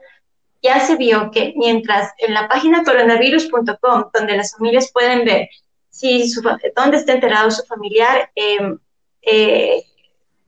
ya 0.63 0.79
se 0.79 0.95
vio 0.95 1.29
que 1.29 1.53
mientras 1.57 2.13
en 2.19 2.33
la 2.33 2.47
página 2.47 2.85
coronavirus.com, 2.85 4.05
donde 4.13 4.37
las 4.37 4.53
familias 4.53 4.93
pueden 4.93 5.25
ver 5.25 5.49
si 5.89 6.31
dónde 6.73 6.97
está 6.97 7.11
enterado 7.15 7.51
su 7.51 7.65
familiar, 7.65 8.31
eh, 8.35 8.77
eh, 9.23 9.83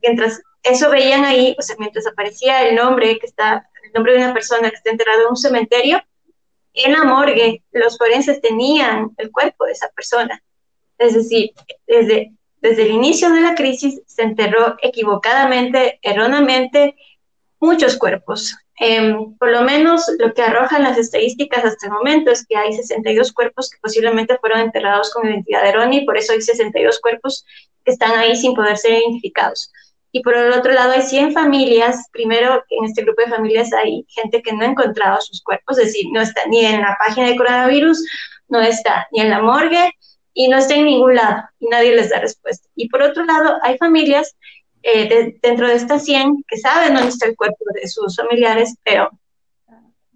mientras 0.00 0.40
eso 0.62 0.88
veían 0.88 1.26
ahí, 1.26 1.54
o 1.58 1.60
sea, 1.60 1.76
mientras 1.78 2.06
aparecía 2.06 2.66
el 2.66 2.76
nombre 2.76 3.18
que 3.18 3.26
está, 3.26 3.68
el 3.82 3.92
nombre 3.92 4.12
de 4.12 4.18
una 4.18 4.34
persona 4.34 4.70
que 4.70 4.76
está 4.76 4.90
enterrada 4.90 5.22
en 5.22 5.28
un 5.28 5.36
cementerio, 5.36 6.02
en 6.74 6.92
la 6.92 7.04
morgue 7.04 7.62
los 7.72 7.98
forenses 7.98 8.40
tenían 8.40 9.10
el 9.18 9.30
cuerpo 9.30 9.66
de 9.66 9.72
esa 9.72 9.88
persona. 9.90 10.42
Es 10.98 11.14
decir, 11.14 11.52
desde, 11.86 12.32
desde 12.60 12.82
el 12.82 12.92
inicio 12.92 13.30
de 13.30 13.40
la 13.40 13.54
crisis 13.54 14.00
se 14.06 14.22
enterró 14.22 14.76
equivocadamente, 14.80 15.98
erróneamente, 16.02 16.96
muchos 17.60 17.96
cuerpos. 17.96 18.56
Em, 18.76 19.36
por 19.36 19.50
lo 19.50 19.62
menos 19.62 20.10
lo 20.18 20.32
que 20.32 20.42
arrojan 20.42 20.82
las 20.82 20.98
estadísticas 20.98 21.64
hasta 21.64 21.86
el 21.86 21.92
momento 21.92 22.30
es 22.30 22.46
que 22.46 22.56
hay 22.56 22.72
62 22.72 23.32
cuerpos 23.32 23.70
que 23.70 23.78
posiblemente 23.80 24.38
fueron 24.38 24.60
enterrados 24.60 25.12
con 25.12 25.28
identidad 25.28 25.66
errónea 25.66 26.00
y 26.00 26.06
por 26.06 26.16
eso 26.16 26.32
hay 26.32 26.40
62 26.40 26.98
cuerpos 27.00 27.44
que 27.84 27.92
están 27.92 28.12
ahí 28.12 28.34
sin 28.34 28.54
poder 28.54 28.76
ser 28.78 28.92
identificados. 28.92 29.70
Y 30.14 30.22
por 30.22 30.36
el 30.36 30.52
otro 30.52 30.72
lado 30.72 30.92
hay 30.92 31.02
100 31.02 31.32
familias, 31.32 32.06
primero 32.12 32.62
en 32.68 32.84
este 32.84 33.02
grupo 33.02 33.22
de 33.22 33.30
familias 33.30 33.72
hay 33.72 34.04
gente 34.08 34.42
que 34.42 34.52
no 34.52 34.62
ha 34.62 34.66
encontrado 34.66 35.18
sus 35.22 35.42
cuerpos, 35.42 35.78
es 35.78 35.86
decir, 35.86 36.04
no 36.12 36.20
está 36.20 36.46
ni 36.46 36.64
en 36.66 36.82
la 36.82 36.96
página 36.98 37.28
de 37.28 37.36
coronavirus, 37.36 38.04
no 38.48 38.60
está 38.60 39.08
ni 39.10 39.22
en 39.22 39.30
la 39.30 39.40
morgue 39.40 39.90
y 40.34 40.48
no 40.48 40.58
está 40.58 40.74
en 40.74 40.84
ningún 40.84 41.14
lado 41.14 41.42
y 41.58 41.66
nadie 41.68 41.96
les 41.96 42.10
da 42.10 42.20
respuesta. 42.20 42.68
Y 42.76 42.90
por 42.90 43.02
otro 43.02 43.24
lado 43.24 43.56
hay 43.62 43.78
familias 43.78 44.36
eh, 44.82 45.38
dentro 45.40 45.66
de 45.66 45.76
estas 45.76 46.04
100 46.04 46.44
que 46.46 46.58
saben 46.58 46.94
dónde 46.94 47.08
está 47.08 47.26
el 47.26 47.36
cuerpo 47.36 47.64
de 47.72 47.88
sus 47.88 48.14
familiares, 48.14 48.76
pero, 48.84 49.10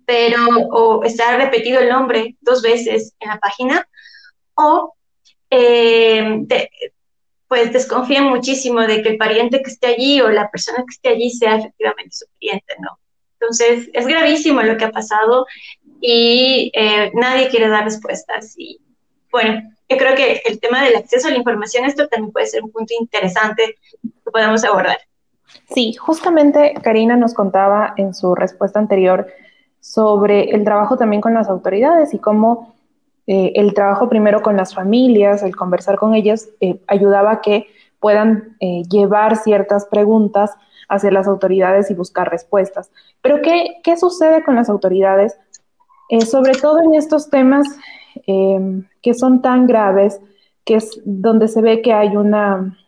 pero 0.04 0.44
o 0.72 1.04
está 1.04 1.38
repetido 1.38 1.80
el 1.80 1.88
nombre 1.88 2.36
dos 2.40 2.60
veces 2.60 3.14
en 3.20 3.30
la 3.30 3.38
página 3.38 3.88
o 4.54 4.94
eh, 5.50 6.44
pues 7.48 7.72
desconfían 7.72 8.24
muchísimo 8.24 8.80
de 8.80 9.02
que 9.02 9.10
el 9.10 9.16
pariente 9.16 9.62
que 9.62 9.70
esté 9.70 9.88
allí 9.88 10.20
o 10.20 10.30
la 10.30 10.50
persona 10.50 10.78
que 10.78 10.94
esté 10.94 11.08
allí 11.10 11.30
sea 11.30 11.56
efectivamente 11.56 12.16
su 12.16 12.26
cliente, 12.38 12.74
¿no? 12.80 12.98
Entonces, 13.40 13.88
es 13.92 14.06
gravísimo 14.06 14.62
lo 14.62 14.76
que 14.76 14.86
ha 14.86 14.90
pasado 14.90 15.46
y 16.00 16.70
eh, 16.74 17.10
nadie 17.14 17.48
quiere 17.48 17.68
dar 17.68 17.84
respuestas. 17.84 18.54
Y 18.56 18.80
bueno, 19.30 19.62
yo 19.88 19.96
creo 19.96 20.16
que 20.16 20.42
el 20.46 20.58
tema 20.58 20.82
del 20.82 20.96
acceso 20.96 21.28
a 21.28 21.30
la 21.30 21.36
información, 21.36 21.84
esto 21.84 22.08
también 22.08 22.32
puede 22.32 22.46
ser 22.46 22.64
un 22.64 22.72
punto 22.72 22.94
interesante 22.98 23.76
que 24.02 24.30
podemos 24.30 24.64
abordar. 24.64 24.98
Sí, 25.72 25.94
justamente 25.94 26.74
Karina 26.82 27.16
nos 27.16 27.34
contaba 27.34 27.94
en 27.96 28.14
su 28.14 28.34
respuesta 28.34 28.78
anterior 28.78 29.28
sobre 29.80 30.50
el 30.50 30.64
trabajo 30.64 30.96
también 30.96 31.22
con 31.22 31.34
las 31.34 31.48
autoridades 31.48 32.12
y 32.14 32.18
cómo 32.18 32.75
eh, 33.26 33.52
el 33.56 33.74
trabajo 33.74 34.08
primero 34.08 34.42
con 34.42 34.56
las 34.56 34.74
familias, 34.74 35.42
el 35.42 35.56
conversar 35.56 35.96
con 35.96 36.14
ellas, 36.14 36.48
eh, 36.60 36.80
ayudaba 36.86 37.32
a 37.32 37.40
que 37.40 37.66
puedan 38.00 38.56
eh, 38.60 38.82
llevar 38.88 39.36
ciertas 39.36 39.86
preguntas 39.86 40.52
hacia 40.88 41.10
las 41.10 41.26
autoridades 41.26 41.90
y 41.90 41.94
buscar 41.94 42.30
respuestas. 42.30 42.90
Pero 43.22 43.42
¿qué, 43.42 43.78
qué 43.82 43.96
sucede 43.96 44.44
con 44.44 44.54
las 44.54 44.68
autoridades? 44.68 45.38
sobre 46.24 46.52
todo 46.52 46.78
en 46.80 46.94
estos 46.94 47.30
temas 47.30 47.66
que 48.24 49.14
son 49.14 49.42
tan 49.42 49.66
graves, 49.66 50.20
que 50.64 50.76
es 50.76 51.00
donde 51.04 51.48
se 51.48 51.60
ve 51.60 51.82
que 51.82 51.92
hay 51.92 52.16
una, 52.16 52.78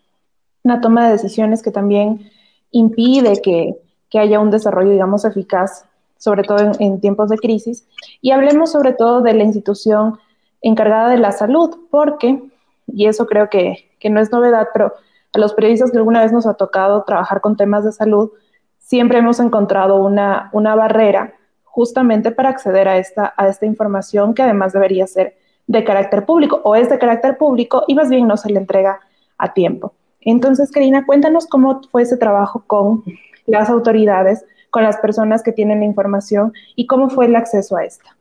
una 0.62 0.80
toma 0.80 1.06
de 1.06 1.12
decisiones 1.14 1.60
que 1.60 1.72
también 1.72 2.30
impide 2.70 3.40
que, 3.42 3.74
haya 4.18 4.40
un 4.40 4.50
desarrollo, 4.50 4.90
digamos, 4.90 5.24
eficaz, 5.24 5.84
sobre 6.16 6.42
todo 6.42 6.72
en, 6.78 7.00
tiempos 7.00 7.28
de 7.28 7.38
crisis. 7.38 7.86
Y 8.20 8.30
hablemos 8.30 8.72
sobre 8.72 8.92
todo 8.92 9.20
de 9.20 9.34
la 9.34 9.44
institución 9.44 10.18
encargada 10.62 11.08
de 11.10 11.18
la 11.18 11.32
salud, 11.32 11.76
porque, 11.90 12.42
y 12.86 13.06
eso 13.06 13.26
creo 13.26 13.48
que, 13.48 13.88
no 14.08 14.20
es 14.20 14.32
novedad, 14.32 14.68
pero 14.72 14.94
a 15.32 15.38
los 15.38 15.54
periodistas 15.54 15.90
que 15.90 15.98
alguna 15.98 16.22
vez 16.22 16.32
nos 16.32 16.46
ha 16.46 16.54
tocado 16.54 17.04
trabajar 17.04 17.40
con 17.40 17.56
temas 17.56 17.84
de 17.84 17.92
salud, 17.92 18.30
siempre 18.78 19.18
hemos 19.18 19.40
encontrado 19.40 19.96
una, 19.96 20.50
una 20.52 20.74
barrera 20.74 21.34
justamente 21.64 22.30
para 22.30 22.48
acceder 22.48 22.88
a 22.88 22.96
esta, 22.96 23.34
a 23.36 23.48
esta 23.48 23.66
información 23.66 24.34
que 24.34 24.42
además 24.42 24.72
debería 24.72 25.06
ser 25.06 25.36
de 25.66 25.84
carácter 25.84 26.24
público 26.24 26.60
o 26.64 26.74
es 26.74 26.88
de 26.88 26.98
carácter 26.98 27.36
público 27.36 27.84
y 27.86 27.94
más 27.94 28.08
bien 28.08 28.26
no 28.26 28.36
se 28.36 28.50
le 28.50 28.58
entrega 28.58 29.00
a 29.36 29.52
tiempo. 29.52 29.92
Entonces, 30.20 30.72
Karina, 30.72 31.06
cuéntanos 31.06 31.46
cómo 31.46 31.80
fue 31.90 32.02
ese 32.02 32.16
trabajo 32.16 32.64
con 32.66 33.04
las 33.46 33.70
autoridades, 33.70 34.44
con 34.70 34.82
las 34.82 34.96
personas 34.98 35.42
que 35.42 35.52
tienen 35.52 35.80
la 35.80 35.84
información 35.84 36.52
y 36.74 36.86
cómo 36.86 37.08
fue 37.10 37.26
el 37.26 37.36
acceso 37.36 37.76
a 37.76 37.84
esta. 37.84 38.17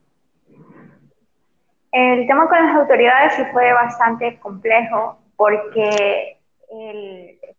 El 1.99 2.27
tema 2.27 2.47
con 2.47 2.63
las 2.63 2.75
autoridades 2.75 3.33
sí 3.33 3.43
fue 3.51 3.73
bastante 3.73 4.37
complejo 4.37 5.17
porque 5.35 6.37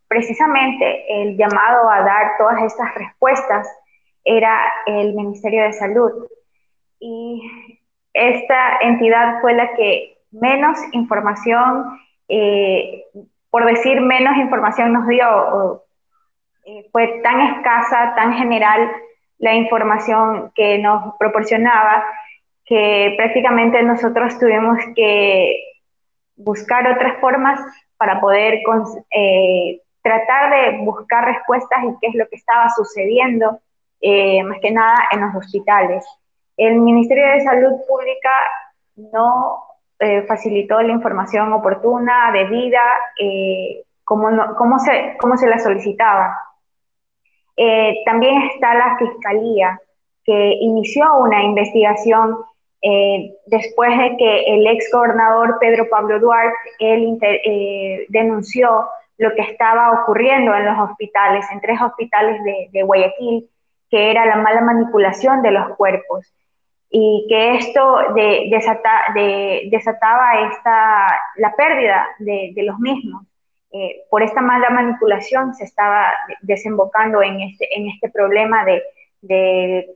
precisamente 0.07 1.23
el 1.23 1.37
llamado 1.37 1.91
a 1.91 2.03
dar 2.03 2.39
todas 2.39 2.63
estas 2.63 2.95
respuestas 2.95 3.67
era 4.25 4.61
el 4.87 5.15
Ministerio 5.15 5.65
de 5.65 5.73
Salud. 5.73 6.29
Y 7.01 7.51
esta 8.15 8.79
entidad 8.83 9.41
fue 9.41 9.55
la 9.55 9.75
que 9.75 10.19
menos 10.31 10.79
información, 10.93 11.99
eh, 12.29 13.07
por 13.51 13.65
decir 13.65 14.01
menos 14.01 14.37
información 14.37 14.93
nos 14.93 15.09
dio, 15.09 15.83
eh, 16.65 16.89
fue 16.93 17.21
tan 17.25 17.41
escasa, 17.41 18.15
tan 18.15 18.35
general 18.35 18.89
la 19.39 19.55
información 19.55 20.53
que 20.55 20.79
nos 20.79 21.17
proporcionaba 21.19 22.05
que 22.69 23.15
prácticamente 23.17 23.83
nosotros 23.83 24.39
tuvimos 24.39 24.79
que 24.95 25.57
buscar 26.37 26.91
otras 26.91 27.21
formas 27.21 27.61
para 27.97 28.21
poder 28.21 28.61
eh, 29.11 29.81
tratar 30.03 30.51
de 30.51 30.85
buscar 30.85 31.25
respuestas 31.25 31.79
y 31.85 31.97
qué 32.01 32.09
es 32.09 32.15
lo 32.15 32.29
que 32.29 32.37
estaba 32.37 32.69
sucediendo, 32.71 33.61
más 34.45 34.59
que 34.61 34.71
nada 34.71 35.09
en 35.11 35.23
los 35.23 35.35
hospitales. 35.35 36.05
El 36.57 36.81
Ministerio 36.81 37.27
de 37.27 37.41
Salud 37.41 37.73
Pública 37.89 38.31
no 38.97 39.63
eh, 40.01 40.23
facilitó 40.29 40.81
la 40.81 40.93
información 40.93 41.53
oportuna, 41.53 42.31
debida, 42.33 42.83
eh, 43.21 43.83
como, 44.05 44.79
se, 44.79 45.17
se, 45.37 45.49
la 45.49 45.59
solicitaba. 45.59 46.37
Eh, 47.57 48.03
también 48.07 48.43
está 48.43 48.75
la 48.75 48.97
Fiscalía, 48.97 49.81
que 50.25 50.53
inició 50.61 51.17
una 51.17 51.43
investigación 51.43 52.37
después 53.47 53.99
de 53.99 54.17
que 54.17 54.41
el 54.55 54.67
ex 54.67 54.91
gobernador 54.93 55.57
Pedro 55.61 55.89
Pablo 55.91 56.21
Duarte 56.21 56.57
él, 56.79 57.19
denunció 58.09 58.89
lo 59.19 59.35
que 59.35 59.43
estaba 59.43 60.01
ocurriendo 60.01 60.55
en 60.55 60.65
los 60.65 60.79
hospitales, 60.79 61.45
en 61.53 61.61
tres 61.61 61.81
hospitales 61.81 62.41
de, 62.73 62.83
Guayaquil, 62.83 63.49
que 63.91 64.11
era 64.11 64.25
la 64.27 64.37
mala 64.37 64.61
manipulación 64.61 65.43
de 65.43 65.51
los 65.51 65.77
cuerpos 65.77 66.33
y 66.91 67.27
que 67.29 67.57
esto 67.57 67.99
de, 68.15 68.49
desataba 69.71 70.41
esta, 70.51 71.21
la 71.37 71.55
pérdida 71.57 72.07
de, 72.21 72.63
los 72.63 72.79
mismos. 72.79 73.25
Eh, 73.71 74.05
por 74.09 74.23
esta 74.23 74.41
mala 74.41 74.71
manipulación 74.71 75.55
se 75.55 75.65
estaba 75.65 76.11
desembocando 76.41 77.21
en 77.21 77.41
este, 77.41 77.69
en 77.77 77.89
este 77.89 78.09
problema 78.09 78.65
de, 78.65 78.83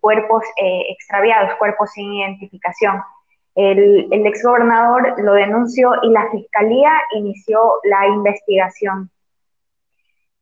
cuerpos 0.00 0.44
eh, 0.56 0.86
extraviados, 0.90 1.54
cuerpos 1.58 1.90
sin 1.92 2.12
identificación. 2.12 3.00
El, 3.54 4.08
el 4.10 4.26
exgobernador 4.26 5.14
lo 5.22 5.34
denunció 5.34 5.92
y 6.02 6.10
la 6.10 6.30
fiscalía 6.30 6.90
inició 7.14 7.74
la 7.84 8.06
investigación. 8.06 9.10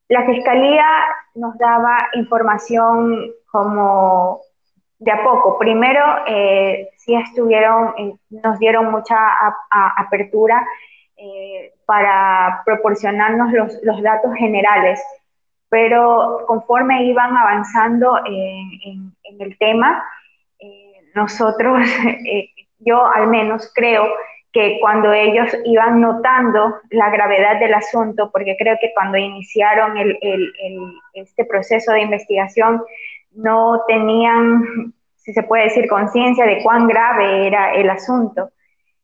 La 0.08 0.24
fiscalía 0.26 0.86
nos 1.34 1.56
daba 1.58 1.98
información 2.14 3.32
como 3.50 4.40
de 4.98 5.12
a 5.12 5.24
poco. 5.24 5.58
Primero, 5.58 6.04
eh, 6.26 6.90
sí 6.98 7.14
estuvieron, 7.14 7.94
eh, 7.98 8.14
nos 8.30 8.58
dieron 8.58 8.90
mucha 8.90 9.16
apertura 9.96 10.64
para 11.84 12.62
proporcionarnos 12.64 13.52
los, 13.82 14.02
datos 14.02 14.32
generales, 14.36 15.02
pero 15.70 16.44
conforme 16.46 17.04
iban 17.04 17.36
avanzando 17.36 18.18
en, 18.26 19.14
el 19.38 19.56
tema, 19.56 20.04
nosotros, 21.14 21.78
yo 22.80 23.06
al 23.06 23.28
menos 23.28 23.70
creo 23.74 24.04
que 24.52 24.78
cuando 24.80 25.12
ellos 25.12 25.48
iban 25.64 26.00
notando 26.00 26.74
la 26.90 27.08
gravedad 27.10 27.60
del 27.60 27.72
asunto, 27.74 28.30
porque 28.32 28.56
creo 28.58 28.76
que 28.80 28.92
cuando 28.94 29.16
iniciaron 29.16 29.94
este 31.14 31.44
proceso 31.44 31.92
de 31.92 32.02
investigación, 32.02 32.82
no 33.32 33.82
tenían, 33.86 34.92
si 35.16 35.32
se 35.32 35.44
puede 35.44 35.64
decir, 35.64 35.88
conciencia 35.88 36.46
de 36.46 36.62
cuán 36.62 36.88
grave 36.88 37.46
era 37.46 37.74
el 37.74 37.88
asunto. 37.90 38.50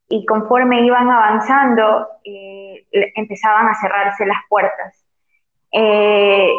Y 0.09 0.25
conforme 0.25 0.81
iban 0.81 1.09
avanzando, 1.09 2.07
eh, 2.25 2.85
empezaban 3.15 3.67
a 3.67 3.75
cerrarse 3.75 4.25
las 4.25 4.39
puertas. 4.49 5.06
Eh, 5.71 6.49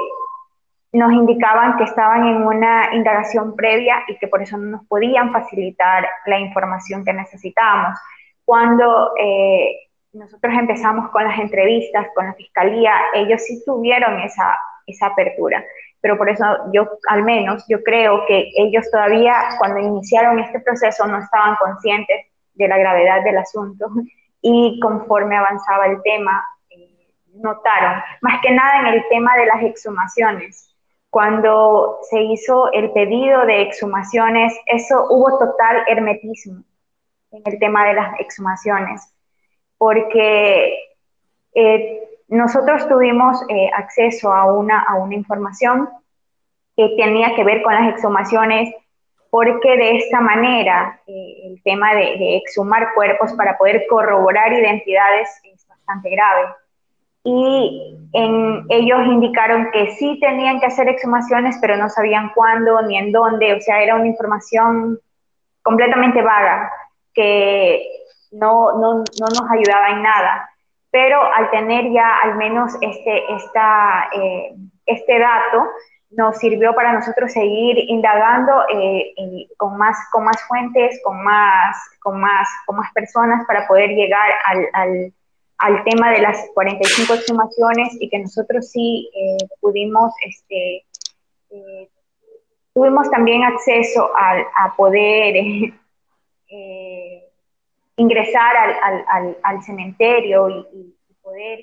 nos 0.92 1.12
indicaban 1.12 1.76
que 1.76 1.84
estaban 1.84 2.26
en 2.26 2.42
una 2.42 2.94
indagación 2.94 3.54
previa 3.54 4.02
y 4.08 4.16
que 4.18 4.28
por 4.28 4.42
eso 4.42 4.56
no 4.56 4.78
nos 4.78 4.86
podían 4.86 5.32
facilitar 5.32 6.06
la 6.26 6.38
información 6.38 7.04
que 7.04 7.12
necesitábamos. 7.12 7.98
Cuando 8.44 9.12
eh, 9.20 9.88
nosotros 10.12 10.54
empezamos 10.58 11.10
con 11.10 11.24
las 11.24 11.38
entrevistas 11.38 12.06
con 12.14 12.26
la 12.26 12.34
fiscalía, 12.34 12.94
ellos 13.14 13.42
sí 13.42 13.62
tuvieron 13.66 14.20
esa, 14.20 14.58
esa 14.86 15.08
apertura 15.08 15.62
pero 16.00 16.16
por 16.16 16.28
eso 16.28 16.44
yo, 16.72 16.88
al 17.08 17.24
menos, 17.24 17.64
yo 17.68 17.82
creo 17.82 18.24
que 18.26 18.50
ellos 18.56 18.88
todavía, 18.90 19.34
cuando 19.58 19.80
iniciaron 19.80 20.38
este 20.38 20.60
proceso, 20.60 21.06
no 21.06 21.18
estaban 21.18 21.56
conscientes 21.56 22.26
de 22.54 22.68
la 22.68 22.78
gravedad 22.78 23.22
del 23.24 23.38
asunto 23.38 23.90
y 24.42 24.78
conforme 24.80 25.36
avanzaba 25.36 25.86
el 25.86 26.00
tema, 26.02 26.44
notaron, 27.40 28.02
más 28.20 28.40
que 28.42 28.50
nada 28.50 28.80
en 28.80 28.86
el 28.94 29.04
tema 29.08 29.36
de 29.36 29.46
las 29.46 29.62
exhumaciones. 29.62 30.74
Cuando 31.10 31.98
se 32.10 32.20
hizo 32.20 32.70
el 32.72 32.90
pedido 32.92 33.46
de 33.46 33.62
exhumaciones, 33.62 34.54
eso 34.66 35.06
hubo 35.10 35.38
total 35.38 35.84
hermetismo 35.88 36.62
en 37.30 37.42
el 37.44 37.58
tema 37.58 37.86
de 37.86 37.94
las 37.94 38.20
exhumaciones, 38.20 39.12
porque 39.78 40.78
eh, 41.54 42.08
nosotros 42.28 42.86
tuvimos 42.88 43.42
eh, 43.48 43.70
acceso 43.74 44.32
a 44.32 44.52
una, 44.52 44.80
a 44.82 44.96
una 44.96 45.14
información 45.14 45.88
que 46.76 46.94
tenía 46.96 47.34
que 47.34 47.42
ver 47.42 47.62
con 47.62 47.74
las 47.74 47.92
exhumaciones, 47.92 48.72
porque 49.30 49.76
de 49.76 49.96
esta 49.96 50.20
manera 50.20 51.00
eh, 51.06 51.40
el 51.44 51.62
tema 51.62 51.94
de, 51.94 52.36
exhumar 52.36 52.94
cuerpos 52.94 53.32
para 53.32 53.58
poder 53.58 53.84
corroborar 53.88 54.52
identidades 54.52 55.28
es 55.44 55.66
bastante 55.66 56.10
grave. 56.10 56.48
Y 57.30 57.98
en, 58.14 58.64
ellos 58.70 59.00
indicaron 59.04 59.70
que 59.70 59.90
sí 59.92 60.18
tenían 60.18 60.60
que 60.60 60.66
hacer 60.66 60.88
exhumaciones, 60.88 61.58
pero 61.60 61.76
no 61.76 61.90
sabían 61.90 62.30
cuándo 62.34 62.80
ni 62.80 62.96
en 62.96 63.12
dónde, 63.12 63.52
o 63.52 63.60
sea, 63.60 63.82
era 63.82 63.96
una 63.96 64.06
información 64.06 64.98
completamente 65.62 66.22
vaga 66.22 66.72
que 67.12 67.86
no, 68.32 68.72
no, 68.78 68.94
no 69.20 69.26
nos 69.26 69.50
ayudaba 69.50 69.90
en 69.90 70.02
nada. 70.02 70.48
Pero 70.90 71.20
al 71.34 71.50
tener 71.50 71.92
ya 71.92 72.16
al 72.22 72.36
menos 72.36 72.72
este, 72.80 73.34
esta, 73.34 74.08
eh, 74.14 74.54
este 74.86 75.18
dato, 75.18 75.68
nos 76.10 76.38
sirvió 76.38 76.74
para 76.74 76.94
nosotros 76.94 77.30
seguir 77.30 77.76
indagando 77.90 78.64
eh, 78.72 79.12
con, 79.58 79.76
más, 79.76 79.98
con 80.10 80.24
más 80.24 80.42
fuentes, 80.48 80.98
con 81.04 81.22
más, 81.22 81.76
con, 82.00 82.18
más, 82.18 82.48
con 82.64 82.76
más 82.76 82.90
personas 82.94 83.46
para 83.46 83.66
poder 83.66 83.90
llegar 83.90 84.30
al, 84.46 84.66
al, 84.72 85.12
al 85.58 85.84
tema 85.84 86.12
de 86.12 86.20
las 86.20 86.46
45 86.54 87.14
exhumaciones 87.14 87.96
y 88.00 88.08
que 88.08 88.18
nosotros 88.20 88.70
sí 88.70 89.10
eh, 89.14 89.46
pudimos, 89.60 90.12
este, 90.24 90.84
tuvimos 92.72 93.10
también 93.10 93.42
acceso 93.42 94.10
a, 94.16 94.38
a 94.64 94.76
poder 94.76 95.34
ingresar 97.98 98.56
al, 98.56 99.04
al, 99.08 99.36
al 99.42 99.62
cementerio 99.62 100.48
y, 100.48 100.94
poder 101.22 101.60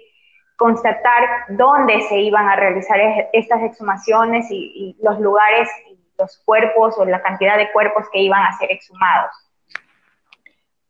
constatar 0.58 1.24
dónde 1.50 2.02
se 2.08 2.20
iban 2.20 2.48
a 2.48 2.56
realizar 2.56 3.00
estas 3.34 3.64
exhumaciones 3.64 4.46
y, 4.52 4.96
los 5.02 5.20
lugares 5.20 5.68
y 5.90 5.98
los 6.20 6.38
cuerpos 6.46 6.96
o 7.00 7.06
la 7.06 7.20
cantidad 7.24 7.58
de 7.58 7.72
cuerpos 7.72 8.06
que 8.14 8.20
iban 8.20 8.44
a 8.44 8.56
ser 8.60 8.72
exhumados. 8.72 9.32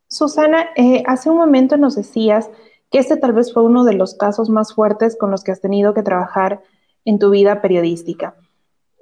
Susana, 0.10 0.72
eh, 0.76 1.04
hace 1.08 1.30
un 1.30 1.38
momento 1.38 1.78
nos 1.78 1.96
decías 1.96 2.52
que 2.96 3.00
este 3.00 3.18
tal 3.18 3.34
vez 3.34 3.52
fue 3.52 3.62
uno 3.62 3.84
de 3.84 3.92
los 3.92 4.14
casos 4.16 4.50
más 4.50 4.74
fuertes 4.74 5.18
con 5.18 5.30
los 5.30 5.44
que 5.44 5.52
has 5.52 5.60
tenido 5.60 5.94
que 5.94 6.02
trabajar 6.02 6.62
en 7.04 7.20
tu 7.20 7.30
vida 7.30 7.62
periodística. 7.62 8.36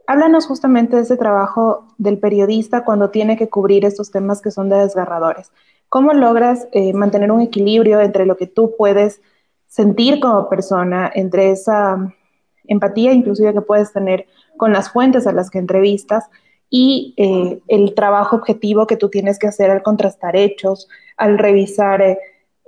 Háblanos 0.08 0.48
justamente 0.48 0.96
de 0.96 1.04
ese 1.04 1.16
trabajo 1.16 1.94
del 2.00 2.18
periodista 2.18 2.86
cuando 2.86 3.12
tiene 3.12 3.38
que 3.38 3.50
cubrir 3.50 3.86
estos 3.86 4.10
temas 4.10 4.42
que 4.42 4.50
son 4.50 4.70
desgarradores. 4.70 5.52
¿Cómo 5.90 6.12
logras 6.14 6.68
eh, 6.72 6.92
mantener 6.94 7.32
un 7.32 7.42
equilibrio 7.42 8.02
entre 8.02 8.26
lo 8.26 8.36
que 8.36 8.48
tú 8.48 8.74
puedes 8.76 9.22
sentir 9.68 10.20
como 10.20 10.50
persona, 10.50 11.12
entre 11.14 11.52
esa 11.52 12.16
empatía 12.64 13.14
inclusive 13.14 13.54
que 13.54 13.62
puedes 13.62 13.94
tener 13.94 14.26
con 14.58 14.74
las 14.74 14.90
fuentes 14.90 15.28
a 15.28 15.34
las 15.34 15.52
que 15.52 15.60
entrevistas 15.60 16.32
y 16.68 17.14
eh, 17.18 17.62
el 17.68 17.94
trabajo 17.94 18.38
objetivo 18.38 18.88
que 18.88 18.98
tú 18.98 19.10
tienes 19.10 19.38
que 19.38 19.46
hacer 19.46 19.70
al 19.70 19.84
contrastar 19.84 20.36
hechos, 20.36 20.88
al 21.16 21.38
revisar 21.38 22.02
eh, 22.02 22.18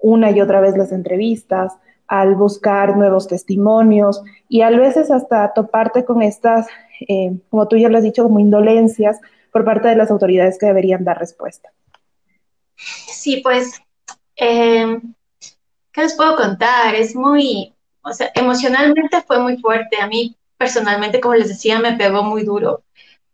una 0.05 0.31
y 0.31 0.41
otra 0.41 0.61
vez 0.61 0.77
las 0.77 0.91
entrevistas, 0.91 1.73
al 2.07 2.35
buscar 2.35 2.95
nuevos 2.95 3.27
testimonios 3.27 4.21
y 4.47 4.61
a 4.61 4.69
veces 4.69 5.09
hasta 5.09 5.53
toparte 5.53 6.05
con 6.05 6.21
estas, 6.21 6.67
eh, 7.07 7.31
como 7.49 7.67
tú 7.67 7.77
ya 7.77 7.89
lo 7.89 7.97
has 7.97 8.03
dicho, 8.03 8.23
como 8.23 8.39
indolencias 8.39 9.19
por 9.51 9.65
parte 9.65 9.87
de 9.87 9.95
las 9.95 10.11
autoridades 10.11 10.59
que 10.59 10.67
deberían 10.67 11.03
dar 11.03 11.17
respuesta. 11.17 11.69
Sí, 12.75 13.41
pues, 13.43 13.81
¿qué 14.35 15.01
les 15.95 16.13
puedo 16.15 16.35
contar? 16.35 16.93
Es 16.93 17.15
muy, 17.15 17.73
o 18.01 18.13
sea, 18.13 18.31
emocionalmente 18.35 19.21
fue 19.21 19.39
muy 19.39 19.57
fuerte. 19.57 19.97
A 19.99 20.07
mí 20.07 20.35
personalmente, 20.57 21.19
como 21.19 21.35
les 21.35 21.47
decía, 21.47 21.79
me 21.79 21.93
pegó 21.93 22.21
muy 22.23 22.43
duro 22.43 22.83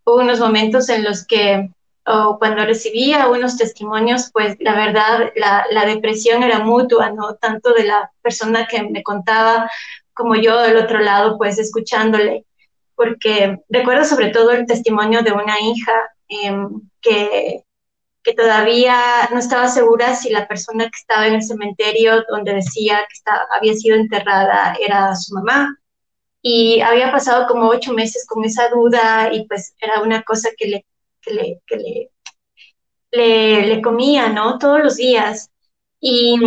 hubo 0.05 0.21
unos 0.21 0.39
momentos 0.39 0.89
en 0.89 1.03
los 1.03 1.25
que 1.25 1.71
o 2.05 2.37
cuando 2.39 2.65
recibía 2.65 3.27
unos 3.27 3.57
testimonios, 3.57 4.31
pues 4.33 4.57
la 4.59 4.75
verdad, 4.75 5.31
la, 5.35 5.65
la, 5.69 5.85
depresión 5.85 6.43
era 6.43 6.59
mutua, 6.59 7.11
¿no? 7.11 7.35
Tanto 7.35 7.73
de 7.73 7.83
la 7.83 8.11
persona 8.21 8.67
que 8.67 8.83
me 8.83 9.03
contaba 9.03 9.69
como 10.13 10.35
yo 10.35 10.59
del 10.61 10.77
otro 10.77 10.99
lado, 10.99 11.37
pues 11.37 11.59
escuchándole, 11.59 12.45
porque 12.95 13.59
recuerdo 13.69 14.05
sobre 14.05 14.29
todo 14.29 14.51
el 14.51 14.65
testimonio 14.65 15.21
de 15.23 15.31
una 15.31 15.59
hija 15.59 15.93
em, 16.27 16.81
que, 17.01 17.63
que 18.23 18.33
todavía 18.33 19.29
no 19.31 19.39
estaba 19.39 19.67
segura 19.67 20.15
si 20.15 20.29
la 20.29 20.47
persona 20.47 20.85
que 20.85 20.97
estaba 20.97 21.27
en 21.27 21.35
el 21.35 21.43
cementerio 21.43 22.23
donde 22.29 22.53
decía 22.55 22.99
que 22.99 23.13
estaba, 23.13 23.47
había 23.55 23.73
sido 23.73 23.95
enterrada 23.95 24.75
era 24.79 25.15
su 25.15 25.33
mamá 25.35 25.77
y 26.41 26.81
había 26.81 27.11
pasado 27.11 27.47
como 27.47 27.69
ocho 27.69 27.93
meses 27.93 28.25
con 28.27 28.43
esa 28.45 28.69
duda 28.69 29.33
y 29.33 29.47
pues 29.47 29.75
era 29.79 30.01
una 30.01 30.23
cosa 30.23 30.49
que 30.57 30.67
le, 30.67 30.85
que 31.21 31.34
le, 31.34 31.62
que 31.65 32.10
le, 33.12 33.65
le, 33.67 33.81
comía, 33.81 34.29
¿no? 34.29 34.57
Todos 34.57 34.79
los 34.79 34.95
días. 34.95 35.49
Y, 35.99 36.39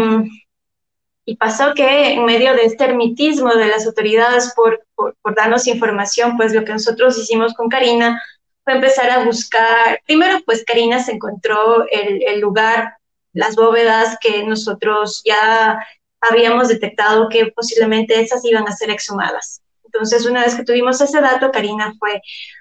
y, 1.24 1.36
pasó 1.36 1.74
que 1.74 2.14
en 2.14 2.24
medio 2.24 2.54
de 2.54 2.64
este 2.64 2.84
ermitismo 2.84 3.54
de 3.54 3.68
las 3.68 3.86
autoridades 3.86 4.52
por, 4.54 4.84
por, 4.94 5.16
por, 5.22 5.34
darnos 5.34 5.66
información, 5.66 6.36
pues 6.36 6.52
lo 6.52 6.64
que 6.64 6.72
nosotros 6.72 7.18
hicimos 7.18 7.54
con 7.54 7.68
Karina 7.68 8.20
fue 8.64 8.74
empezar 8.74 9.10
a 9.10 9.24
buscar, 9.24 10.00
primero 10.06 10.40
pues 10.44 10.64
Karina 10.64 11.02
se 11.02 11.12
encontró 11.12 11.86
el, 11.90 12.22
el 12.26 12.40
lugar, 12.40 12.96
las 13.32 13.56
bóvedas 13.56 14.16
que 14.20 14.44
nosotros 14.44 15.22
ya 15.24 15.78
habíamos 16.20 16.68
detectado 16.68 17.28
que 17.28 17.46
posiblemente 17.52 18.20
esas 18.20 18.44
iban 18.44 18.66
a 18.66 18.72
ser 18.72 18.90
exhumadas. 18.90 19.63
Entonces, 19.94 20.26
una 20.26 20.44
vez 20.44 20.56
que 20.56 20.64
tuvimos 20.64 21.00
ese 21.00 21.20
dato, 21.20 21.52
Karina 21.52 21.94
fue 21.98 22.20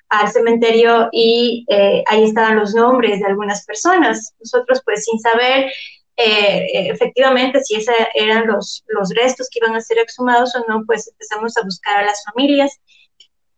al 0.10 0.32
cementerio 0.32 1.10
y 1.12 1.66
eh, 1.68 2.04
ahí 2.08 2.24
estaban 2.24 2.58
los 2.58 2.76
nombres 2.76 3.20
de 3.20 3.26
algunas 3.26 3.66
personas. 3.66 4.34
Nosotros, 4.40 4.82
pues, 4.86 5.04
sin 5.06 5.20
saber 5.20 5.72
eh, 6.16 6.90
efectivamente 6.92 7.60
si 7.62 7.76
esos 7.76 7.96
eran 8.14 8.46
los, 8.46 8.84
los 8.88 9.10
restos 9.16 9.50
que 9.52 9.60
iban 9.60 9.76
a 9.76 9.82
ser 9.82 9.98
exhumados 9.98 10.56
o 10.56 10.64
no, 10.68 10.84
pues 10.86 11.08
empezamos 11.08 11.58
a 11.58 11.64
buscar 11.64 11.98
a 11.98 12.06
las 12.06 12.24
familias 12.24 12.80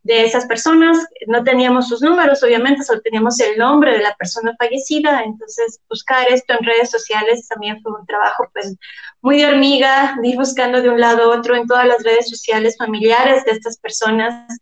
de 0.06 0.24
esas 0.24 0.46
personas. 0.46 0.98
No 1.28 1.44
teníamos 1.44 1.90
sus 1.90 2.02
números, 2.02 2.44
obviamente, 2.44 2.84
solo 2.84 3.02
teníamos 3.02 3.40
el 3.40 3.58
nombre 3.58 3.92
de 3.92 4.04
la 4.04 4.16
persona 4.16 4.56
fallecida. 4.58 5.24
Entonces, 5.24 5.80
buscar 5.90 6.32
esto 6.32 6.54
en 6.54 6.66
redes 6.66 6.92
sociales 6.92 7.48
también 7.48 7.82
fue 7.82 7.92
un 8.00 8.06
trabajo, 8.06 8.48
pues, 8.54 8.76
muy 9.22 9.40
de 9.40 9.48
hormiga, 9.48 10.16
de 10.22 10.30
ir 10.30 10.36
buscando 10.38 10.82
de 10.82 10.90
un 10.90 11.02
lado 11.02 11.24
a 11.34 11.38
otro 11.38 11.56
en 11.56 11.66
todas 11.66 11.88
las 11.88 12.04
redes 12.04 12.30
sociales 12.30 12.76
familiares 12.78 13.44
de 13.46 13.52
estas 13.52 13.78
personas. 13.80 14.60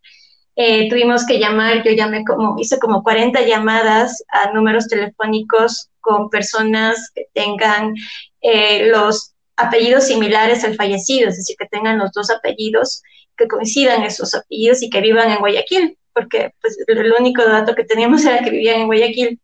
Eh, 0.56 0.90
tuvimos 0.90 1.26
que 1.26 1.40
llamar, 1.40 1.84
yo 1.84 1.92
llamé 1.92 2.24
como, 2.24 2.56
hice 2.58 2.80
como 2.80 3.04
40 3.04 3.42
llamadas 3.42 4.24
a 4.30 4.52
números 4.52 4.88
telefónicos 4.88 5.90
con 6.00 6.30
personas 6.30 7.12
que 7.14 7.26
tengan 7.34 7.96
eh, 8.42 8.88
los 8.88 9.34
apellidos 9.58 10.06
similares 10.06 10.64
al 10.64 10.76
fallecido, 10.76 11.28
es 11.30 11.38
decir, 11.38 11.58
que 11.60 11.68
tengan 11.68 11.98
los 11.98 12.12
dos 12.14 12.30
apellidos 12.30 13.02
que 13.38 13.48
coincidan 13.48 14.04
esos 14.04 14.34
apellidos 14.36 14.82
y 14.84 14.90
que 14.90 15.02
vivan 15.02 15.32
en 15.32 15.40
Guayaquil, 15.40 15.98
porque 16.14 16.54
pues, 16.62 16.78
el 16.88 17.14
único 17.20 17.44
dato 17.44 17.76
que 17.76 17.84
teníamos 17.84 18.24
era 18.26 18.44
que 18.44 18.52
vivían 18.52 18.82
en 18.82 18.88
Guayaquil 18.88 19.42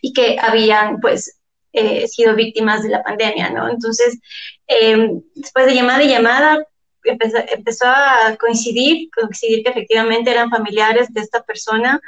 y 0.00 0.12
que 0.12 0.36
habían 0.40 1.00
pues 1.00 1.40
eh, 1.72 2.06
sido 2.06 2.34
víctimas 2.34 2.82
de 2.82 2.90
la 2.90 3.02
pandemia, 3.02 3.50
¿no? 3.50 3.68
Entonces, 3.68 4.18
em, 4.66 5.22
después 5.34 5.66
de 5.66 5.74
llamada 5.74 6.02
y 6.04 6.08
llamada, 6.08 6.64
empezó, 7.02 7.38
empezó, 7.52 7.86
a 7.86 8.36
coincidir, 8.38 9.10
coincidir 9.10 9.64
que 9.64 9.70
efectivamente 9.70 10.30
eran 10.30 10.50
familiares 10.50 11.12
de 11.12 11.20
esta 11.20 11.42
persona 11.42 12.00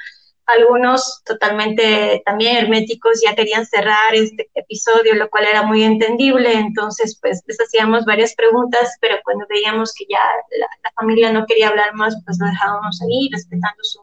algunos 0.46 1.22
totalmente 1.24 2.22
también 2.24 2.56
herméticos 2.56 3.20
ya 3.24 3.34
querían 3.34 3.66
cerrar 3.66 4.14
este 4.14 4.48
episodio, 4.54 5.14
lo 5.14 5.28
cual 5.28 5.44
era 5.44 5.62
muy 5.62 5.82
entendible. 5.82 6.52
Entonces, 6.52 7.18
pues 7.20 7.42
les 7.46 7.60
hacíamos 7.60 8.04
varias 8.04 8.34
preguntas, 8.34 8.96
pero 9.00 9.16
cuando 9.24 9.44
veíamos 9.48 9.92
que 9.92 10.06
ya 10.08 10.20
la, 10.58 10.90
familia 10.94 11.32
no 11.32 11.44
quería 11.46 11.68
hablar 11.68 11.94
más, 11.94 12.16
pues 12.24 12.38
lo 12.40 12.46
dejábamos 12.46 13.02
ahí, 13.02 13.28
respetando 13.30 13.82
su, 13.82 14.00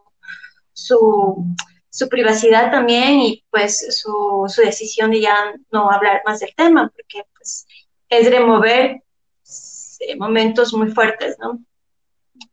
su, 0.74 1.46
su 1.90 2.10
privacidad 2.10 2.72
también 2.72 3.22
y 3.22 3.44
pues 3.50 3.98
su, 4.02 4.46
su, 4.48 4.62
decisión 4.62 5.12
de 5.12 5.22
ya 5.22 5.56
no 5.72 5.90
hablar 5.90 6.22
más 6.26 6.42
del 6.42 6.54
tema, 6.56 6.92
porque 6.94 7.26
pues 7.36 7.66
es 8.10 8.30
remover 8.30 9.02
eh, 10.00 10.16
momentos 10.18 10.74
muy 10.74 10.92
fuertes, 10.92 11.38
¿no? 11.40 11.60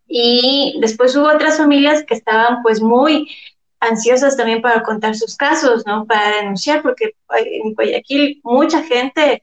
Y 0.07 0.79
después 0.81 1.14
hubo 1.16 1.29
otras 1.29 1.59
familias 1.59 2.05
que 2.05 2.14
estaban 2.14 2.62
pues 2.62 2.81
muy 2.81 3.29
ansiosas 3.81 4.37
también 4.37 4.61
para 4.62 4.83
contar 4.83 5.16
sus 5.16 5.37
casos, 5.37 5.85
¿no? 5.87 6.07
Para 6.07 6.37
denunciar, 6.37 6.83
porque 6.83 7.14
en 7.37 7.75
Guayaquil 7.75 8.40
mucha 8.45 8.83
gente, 8.83 9.43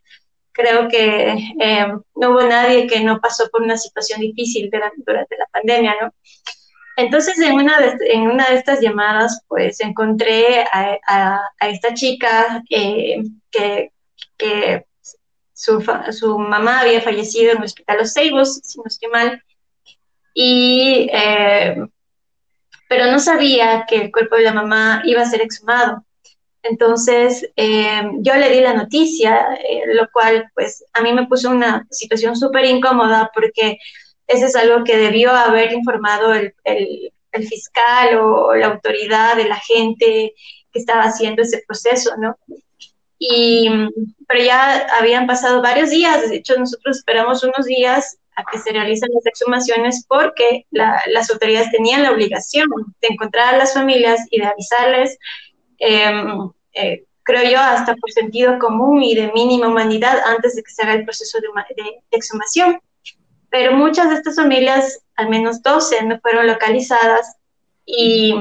creo 0.51 0.87
que 0.87 1.31
eh, 1.59 1.87
no 2.15 2.29
hubo 2.29 2.43
nadie 2.43 2.87
que 2.87 3.01
no 3.01 3.19
pasó 3.19 3.49
por 3.49 3.63
una 3.63 3.77
situación 3.77 4.21
difícil 4.21 4.69
durante, 4.71 5.37
la 5.37 5.45
pandemia, 5.51 5.95
¿no? 6.01 6.13
Entonces, 6.95 7.37
en 7.39 7.53
una 7.53 7.79
de, 7.79 7.97
en 8.11 8.21
una 8.21 8.49
de 8.49 8.55
estas 8.55 8.81
llamadas, 8.81 9.41
pues 9.47 9.79
encontré 9.81 10.65
a, 10.71 11.41
esta 11.61 11.93
chica 11.93 12.63
eh, 12.71 13.23
que, 13.51 13.91
que 14.35 14.85
su, 15.53 15.83
su, 16.11 16.39
mamá 16.39 16.81
había 16.81 17.01
fallecido 17.01 17.51
en 17.51 17.57
el 17.59 17.63
hospital 17.65 17.97
Los 17.99 18.13
Ceibos, 18.13 18.59
si 18.63 18.79
no 18.79 18.85
estoy 18.87 19.09
mal, 19.09 19.43
y 20.33 21.07
eh, 21.11 21.75
pero 22.87 23.11
no 23.11 23.19
sabía 23.19 23.85
que 23.87 23.97
el 23.97 24.11
cuerpo 24.11 24.35
de 24.35 24.43
la 24.43 24.53
mamá 24.53 25.01
iba 25.05 25.21
a 25.21 25.29
ser 25.29 25.41
exhumado. 25.41 26.03
Entonces, 26.63 27.49
eh, 27.55 28.01
yo 28.19 28.35
le 28.35 28.49
di 28.49 28.61
la 28.61 28.73
noticia, 28.73 29.53
eh, 29.55 29.83
lo 29.93 30.07
cual, 30.11 30.49
pues, 30.53 30.83
a 30.93 31.01
mí 31.01 31.13
me 31.13 31.27
puso 31.27 31.49
una 31.49 31.85
situación 31.91 32.35
súper 32.35 32.65
incómoda 32.65 33.31
porque 33.33 33.77
eso 34.27 34.45
es 34.47 34.55
algo 34.55 34.83
que 34.83 34.97
debió 34.97 35.31
haber 35.31 35.71
informado 35.71 36.33
el, 36.33 36.53
el, 36.63 37.11
fiscal 37.47 38.17
o 38.17 38.55
la 38.55 38.65
autoridad 38.67 39.35
de 39.35 39.47
la 39.47 39.57
gente 39.57 40.33
que 40.71 40.79
estaba 40.79 41.03
haciendo 41.03 41.43
ese 41.43 41.63
proceso, 41.67 42.17
¿no? 42.17 42.35
Y, 43.19 43.69
pero 44.27 44.43
ya 44.43 44.87
habían 44.99 45.27
pasado 45.27 45.61
varios 45.61 45.91
días, 45.91 46.29
de 46.29 46.37
hecho, 46.37 46.57
nosotros 46.57 46.97
esperamos 46.97 47.43
unos 47.43 47.67
días 47.67 48.17
a 48.37 48.43
que 48.49 48.59
se 48.59 48.71
realicen 48.71 49.09
las 49.13 49.25
exhumaciones 49.25 50.05
porque 50.07 50.65
las 50.69 51.29
autoridades 51.31 51.71
tenían 51.71 52.03
la 52.03 52.11
obligación 52.11 52.67
de 53.01 53.07
encontrar 53.09 53.55
a 53.55 53.57
las 53.57 53.73
familias 53.73 54.21
y 54.29 54.39
de 54.39 54.45
avisarles, 54.45 55.17
em, 55.79 56.51
eh, 56.73 57.03
creo 57.23 57.49
yo, 57.49 57.59
hasta 57.59 57.95
por 57.95 58.11
sentido 58.11 58.59
común 58.59 59.01
y 59.03 59.15
de 59.15 59.31
mínima 59.33 59.67
humanidad 59.67 60.19
antes 60.25 60.55
de 60.55 60.61
que 60.61 60.71
se 60.71 60.83
haga 60.83 60.93
el 60.93 61.03
proceso 61.03 61.39
de, 61.39 62.03
exhumación. 62.11 62.79
Pero 63.49 63.73
muchas 63.73 64.09
de 64.09 64.15
estas 64.15 64.35
familias, 64.35 64.99
al 65.15 65.29
menos 65.29 65.63
12, 65.63 66.03
no 66.03 66.19
fueron 66.19 66.45
localizadas 66.45 67.37
y 67.85 68.35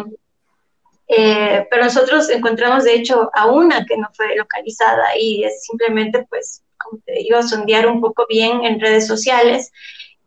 eh, 1.09 1.67
pero 1.71 1.85
nosotros 1.85 2.29
encontramos 2.31 2.85
de 2.85 2.95
hecho 2.97 3.31
a 3.33 3.47
una 3.47 3.87
que 3.87 3.97
no 3.97 4.09
fue 4.13 4.35
localizada 4.37 5.17
y 5.17 5.45
es 5.45 5.65
simplemente 5.65 6.27
pues 6.29 6.65
como 6.88 7.03
te 7.05 7.12
digo, 7.12 7.42
sondear 7.42 7.87
un 7.87 8.01
poco 8.01 8.27
bien 8.29 8.64
en 8.64 8.81
redes 8.81 9.07
sociales 9.07 9.72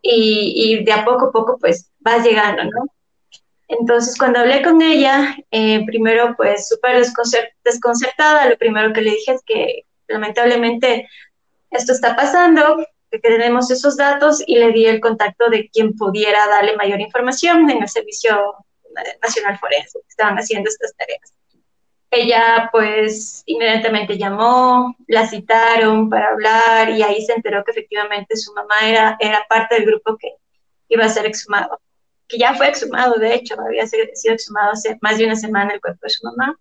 y, 0.01 0.83
de 0.83 0.91
a 0.91 1.05
poco 1.05 1.25
a 1.25 1.31
poco 1.31 1.57
pues 1.59 1.91
vas 1.99 2.23
llegando, 2.25 2.63
¿no? 2.63 2.87
Entonces 3.67 4.17
cuando 4.17 4.39
hablé 4.39 4.63
con 4.63 4.81
ella, 4.81 5.35
eh, 5.51 5.85
primero 5.85 6.35
pues 6.35 6.67
súper 6.67 7.05
desconcertada, 7.63 8.49
lo 8.49 8.57
primero 8.57 8.93
que 8.93 9.01
le 9.01 9.11
dije 9.11 9.33
es 9.33 9.43
que 9.45 9.85
lamentablemente 10.07 11.07
esto 11.69 11.93
está 11.93 12.15
pasando, 12.15 12.83
que 13.11 13.19
tenemos 13.19 13.69
esos 13.69 13.97
datos 13.97 14.43
y 14.45 14.57
le 14.57 14.71
di 14.71 14.85
el 14.85 14.99
contacto 14.99 15.49
de 15.49 15.69
quien 15.69 15.95
pudiera 15.95 16.47
darle 16.47 16.75
mayor 16.77 16.99
información 16.99 17.69
en 17.69 17.83
el 17.83 17.89
Servicio 17.89 18.55
Nacional 19.21 19.57
Forense, 19.59 19.99
que 19.99 20.09
estaban 20.09 20.37
haciendo 20.37 20.69
estas 20.69 20.95
tareas. 20.95 21.33
Ella 22.11 22.69
pues 22.71 23.43
inmediatamente 23.45 24.17
llamó, 24.17 24.95
la 25.07 25.27
citaron 25.27 26.09
para 26.09 26.29
hablar 26.29 26.89
y 26.89 27.03
ahí 27.03 27.21
se 27.23 27.33
enteró 27.33 27.63
que 27.63 27.71
efectivamente 27.71 28.35
su 28.35 28.51
mamá 28.53 28.75
era, 28.83 29.17
era 29.19 29.45
parte 29.47 29.75
del 29.75 29.85
grupo 29.85 30.17
que 30.17 30.33
iba 30.89 31.05
a 31.05 31.09
ser 31.09 31.27
exhumado, 31.27 31.79
que 32.27 32.37
ya 32.37 32.55
fue 32.55 32.67
exhumado, 32.69 33.15
de 33.19 33.35
hecho, 33.35 33.55
había 33.59 33.85
sido 33.87 34.33
exhumado 34.33 34.71
hace 34.71 34.97
más 35.01 35.17
de 35.17 35.25
una 35.25 35.35
semana 35.35 35.73
el 35.73 35.81
cuerpo 35.81 35.99
de 36.03 36.09
su 36.09 36.25
mamá. 36.25 36.57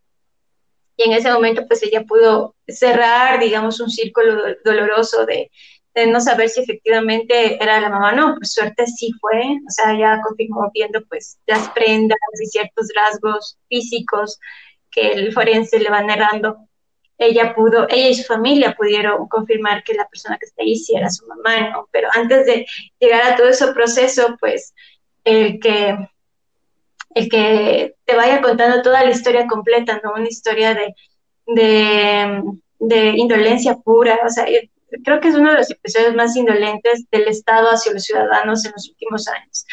Y 0.96 1.04
en 1.04 1.12
ese 1.12 1.32
momento 1.32 1.64
pues 1.66 1.82
ella 1.82 2.02
pudo 2.04 2.56
cerrar, 2.66 3.38
digamos, 3.38 3.80
un 3.80 3.88
círculo 3.88 4.56
doloroso 4.64 5.24
de, 5.26 5.50
no 6.06 6.20
saber 6.20 6.48
si 6.48 6.60
efectivamente 6.60 7.62
era 7.62 7.80
la 7.80 7.88
mamá 7.88 8.12
no. 8.12 8.34
Por 8.34 8.46
suerte 8.46 8.86
sí 8.86 9.10
fue, 9.20 9.40
o 9.40 9.70
sea, 9.70 9.98
ya 9.98 10.20
confirmó 10.22 10.70
viendo 10.72 11.00
pues 11.08 11.38
las 11.46 11.68
prendas 11.70 12.18
y 12.40 12.46
ciertos 12.46 12.88
rasgos 12.94 13.58
físicos 13.68 14.38
que 14.90 15.12
el 15.12 15.32
forense 15.32 15.78
le 15.78 15.90
va 15.90 16.02
narrando, 16.02 16.68
ella 17.18 17.52
pudo, 17.54 17.86
ella 17.88 18.08
y 18.08 18.14
su 18.14 18.24
familia 18.24 18.74
pudieron 18.76 19.26
confirmar 19.28 19.82
que 19.82 19.94
la 19.94 20.08
persona 20.08 20.38
que 20.38 20.46
está 20.46 20.62
ahí 20.62 20.76
sí 20.76 20.94
era 20.96 21.10
su 21.10 21.26
mamá, 21.26 21.70
¿no? 21.70 21.88
Pero 21.90 22.08
antes 22.14 22.46
de 22.46 22.64
llegar 23.00 23.22
a 23.22 23.36
todo 23.36 23.48
ese 23.48 23.72
proceso, 23.72 24.36
pues 24.38 24.72
el 25.24 25.58
que, 25.58 25.98
el 27.14 27.28
que 27.28 27.96
te 28.04 28.14
vaya 28.14 28.40
contando 28.40 28.82
toda 28.82 29.04
la 29.04 29.10
historia 29.10 29.46
completa, 29.48 30.00
¿no? 30.02 30.12
Una 30.14 30.28
historia 30.28 30.74
de, 30.74 30.94
de, 31.46 32.42
de 32.78 33.08
indolencia 33.16 33.76
pura, 33.76 34.20
o 34.24 34.28
sea, 34.30 34.46
creo 35.04 35.20
que 35.20 35.28
es 35.28 35.34
uno 35.34 35.50
de 35.50 35.58
los 35.58 35.70
episodios 35.70 36.14
más 36.14 36.36
indolentes 36.36 37.08
del 37.10 37.28
Estado 37.28 37.68
hacia 37.68 37.92
los 37.92 38.04
ciudadanos 38.04 38.64
en 38.64 38.72
los 38.72 38.88
últimos 38.88 39.26
años, 39.28 39.66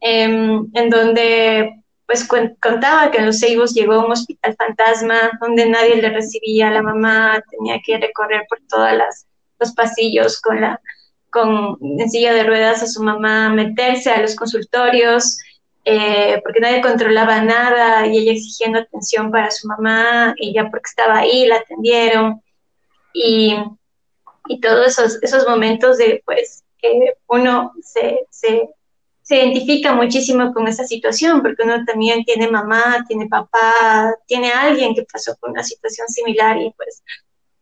em, 0.00 0.68
en 0.74 0.90
donde 0.90 1.83
pues 2.06 2.28
contaba 2.60 3.10
que 3.10 3.18
en 3.18 3.26
los 3.26 3.40
Ceibos 3.40 3.74
llegó 3.74 3.94
a 3.94 4.04
un 4.04 4.12
hospital 4.12 4.54
fantasma 4.56 5.38
donde 5.40 5.68
nadie 5.68 5.96
le 5.96 6.10
recibía, 6.10 6.70
la 6.70 6.82
mamá 6.82 7.42
tenía 7.50 7.80
que 7.84 7.98
recorrer 7.98 8.44
por 8.48 8.60
todos 8.68 8.90
los 9.58 9.72
pasillos 9.74 10.40
con 10.40 10.60
la 10.60 10.80
con 11.30 11.78
silla 12.08 12.32
de 12.32 12.44
ruedas 12.44 12.80
a 12.84 12.86
su 12.86 13.02
mamá, 13.02 13.48
meterse 13.48 14.08
a 14.12 14.20
los 14.20 14.36
consultorios, 14.36 15.36
eh, 15.84 16.40
porque 16.44 16.60
nadie 16.60 16.80
controlaba 16.80 17.42
nada 17.42 18.06
y 18.06 18.18
ella 18.18 18.32
exigiendo 18.32 18.78
atención 18.78 19.32
para 19.32 19.50
su 19.50 19.66
mamá, 19.66 20.34
y 20.36 20.54
ya 20.54 20.70
porque 20.70 20.88
estaba 20.88 21.18
ahí 21.18 21.46
la 21.46 21.56
atendieron, 21.56 22.40
y, 23.12 23.56
y 24.46 24.60
todos 24.60 24.86
esos, 24.86 25.20
esos 25.24 25.48
momentos 25.48 25.98
de, 25.98 26.22
pues, 26.24 26.62
uno 27.26 27.72
se 27.82 28.68
se 29.24 29.36
identifica 29.36 29.94
muchísimo 29.94 30.52
con 30.52 30.68
esa 30.68 30.84
situación, 30.84 31.40
porque 31.40 31.62
uno 31.62 31.82
también 31.86 32.24
tiene 32.24 32.46
mamá, 32.46 33.04
tiene 33.08 33.26
papá, 33.26 34.14
tiene 34.26 34.52
alguien 34.52 34.94
que 34.94 35.06
pasó 35.10 35.34
por 35.40 35.50
una 35.50 35.64
situación 35.64 36.06
similar 36.08 36.58
y 36.60 36.70
pues 36.76 37.02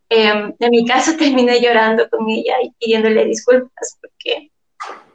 em, 0.09 0.53
en 0.59 0.71
mi 0.71 0.85
caso 0.85 1.13
terminé 1.17 1.61
llorando 1.61 2.11
con 2.11 2.29
ella 2.29 2.57
y 2.63 2.73
pidiéndole 2.73 3.25
disculpas 3.27 3.97
porque 4.01 4.51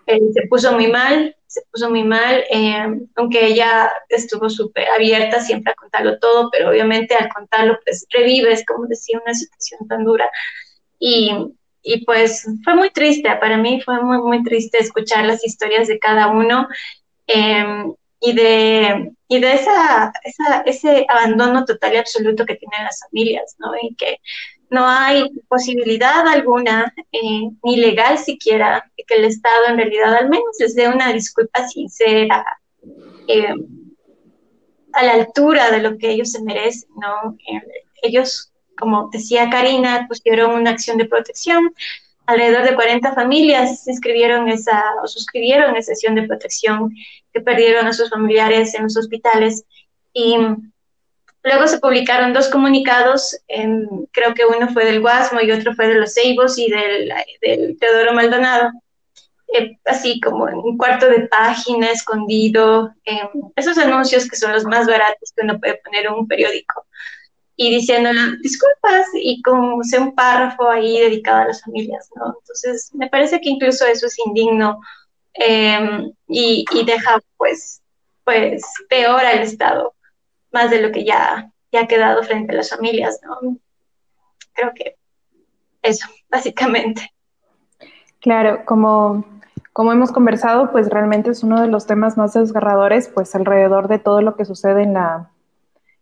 eh, 0.05 0.19
se 0.33 0.47
puso 0.47 0.71
muy 0.71 0.87
mal, 0.87 1.35
se 1.47 1.61
puso 1.69 1.89
muy 1.89 2.05
mal, 2.05 2.45
em, 2.49 3.05
aunque 3.17 3.45
ella 3.47 3.91
estuvo 4.07 4.49
súper 4.49 4.87
abierta 4.87 5.41
siempre 5.41 5.73
a 5.73 5.75
contarlo 5.75 6.17
todo, 6.17 6.49
pero 6.49 6.69
obviamente 6.69 7.13
al 7.13 7.27
contarlo 7.27 7.77
pues 7.83 8.05
revives, 8.09 8.63
como 8.65 8.87
decía, 8.87 9.19
una 9.21 9.33
situación 9.33 9.85
tan 9.89 10.05
dura. 10.05 10.31
Y, 10.97 11.29
y 11.87 12.03
pues 12.03 12.45
fue 12.65 12.75
muy 12.75 12.89
triste, 12.89 13.33
para 13.39 13.57
mí 13.57 13.81
fue 13.81 14.03
muy, 14.03 14.17
muy 14.17 14.43
triste 14.43 14.77
escuchar 14.77 15.25
las 15.25 15.45
historias 15.45 15.87
de 15.87 15.97
cada 15.99 16.27
uno 16.27 16.67
em, 17.27 17.93
y 18.19 18.33
de, 18.33 19.13
y 19.29 19.39
de 19.39 19.53
esa, 19.53 20.11
esa, 20.25 20.61
ese 20.65 21.05
abandono 21.07 21.63
total 21.63 21.93
y 21.93 21.97
absoluto 21.97 22.45
que 22.45 22.55
tienen 22.55 22.83
las 22.83 22.99
familias, 22.99 23.55
¿no? 23.59 23.71
Y 23.81 23.95
que 23.95 24.19
no 24.69 24.85
hay 24.85 25.29
posibilidad 25.47 26.27
alguna, 26.27 26.93
eh, 27.13 27.49
ni 27.63 27.77
legal 27.77 28.17
siquiera, 28.17 28.91
de 28.97 29.03
que 29.05 29.15
el 29.15 29.23
Estado 29.23 29.67
en 29.69 29.77
realidad 29.77 30.13
al 30.13 30.27
menos 30.27 30.57
les 30.59 30.75
dé 30.75 30.89
una 30.89 31.13
disculpa 31.13 31.69
sincera, 31.69 32.45
em, 33.27 33.65
a 34.91 35.03
la 35.03 35.13
altura 35.13 35.71
de 35.71 35.81
lo 35.81 35.97
que 35.97 36.09
ellos 36.09 36.31
se 36.31 36.43
merecen, 36.43 36.89
¿no? 36.97 37.37
Eh, 37.47 37.61
ellos 38.01 38.51
como 38.77 39.09
decía 39.11 39.49
Karina, 39.49 40.05
pusieron 40.07 40.51
una 40.51 40.71
acción 40.71 40.97
de 40.97 41.05
protección. 41.05 41.73
Alrededor 42.25 42.63
de 42.63 42.75
40 42.75 43.13
familias 43.13 43.87
inscribieron 43.87 44.49
esa, 44.49 44.83
o 45.03 45.07
suscribieron 45.07 45.75
esa 45.75 45.93
acción 45.93 46.15
de 46.15 46.27
protección 46.27 46.93
que 47.33 47.41
perdieron 47.41 47.87
a 47.87 47.93
sus 47.93 48.09
familiares 48.09 48.73
en 48.75 48.83
los 48.83 48.97
hospitales. 48.97 49.63
Y 50.13 50.37
luego 51.43 51.67
se 51.67 51.79
publicaron 51.79 52.33
dos 52.33 52.49
comunicados, 52.49 53.37
creo 54.11 54.33
que 54.33 54.45
uno 54.45 54.69
fue 54.69 54.85
del 54.85 55.01
Guasmo 55.01 55.39
y 55.41 55.51
otro 55.51 55.73
fue 55.73 55.87
de 55.87 55.95
los 55.95 56.13
Ceibos 56.13 56.57
y 56.57 56.69
del, 56.69 57.11
del 57.41 57.77
Teodoro 57.79 58.13
Maldonado. 58.13 58.71
Eh, 59.53 59.77
así 59.85 60.19
como 60.19 60.49
en 60.49 60.55
un 60.55 60.77
cuarto 60.77 61.07
de 61.07 61.27
página 61.27 61.89
escondido, 61.89 62.93
esos 63.55 63.77
anuncios 63.77 64.29
que 64.29 64.35
son 64.35 64.51
los 64.51 64.65
más 64.65 64.87
baratos 64.87 65.31
que 65.33 65.43
uno 65.43 65.57
puede 65.57 65.75
poner 65.75 66.05
en 66.05 66.13
un 66.13 66.27
periódico 66.27 66.85
y 67.59 67.71
diciéndole 67.71 68.37
disculpas 68.41 69.07
y 69.15 69.41
como 69.41 69.83
sea 69.83 69.99
un 69.99 70.13
párrafo 70.13 70.69
ahí 70.69 70.99
dedicado 70.99 71.41
a 71.41 71.47
las 71.47 71.63
familias, 71.63 72.07
¿no? 72.15 72.35
Entonces, 72.39 72.91
me 72.93 73.09
parece 73.09 73.41
que 73.41 73.49
incluso 73.49 73.85
eso 73.85 74.05
es 74.05 74.15
indigno 74.25 74.79
em, 75.33 76.13
y, 76.27 76.65
y, 76.71 76.85
deja 76.85 77.19
pues, 77.35 77.81
pues 78.23 78.63
peor 78.89 79.25
al 79.25 79.39
Estado, 79.39 79.95
más 80.51 80.69
de 80.69 80.81
lo 80.81 80.91
que 80.91 81.03
ya, 81.03 81.51
ya 81.71 81.81
ha 81.81 81.87
quedado 81.87 82.21
frente 82.23 82.53
a 82.53 82.57
las 82.57 82.69
familias, 82.69 83.19
¿no? 83.23 83.57
Creo 84.53 84.71
que 84.75 84.95
eso, 85.81 86.07
básicamente. 86.29 87.11
Claro, 88.19 88.65
como, 88.65 89.25
como 89.73 89.91
hemos 89.93 90.11
conversado, 90.11 90.71
pues 90.71 90.89
realmente 90.89 91.31
es 91.31 91.41
uno 91.41 91.59
de 91.59 91.67
los 91.67 91.87
temas 91.87 92.17
más 92.17 92.33
desgarradores, 92.33 93.07
pues 93.07 93.33
alrededor 93.33 93.87
de 93.87 93.97
todo 93.97 94.21
lo 94.21 94.35
que 94.35 94.45
sucede 94.45 94.83
en 94.83 94.93
la 94.93 95.31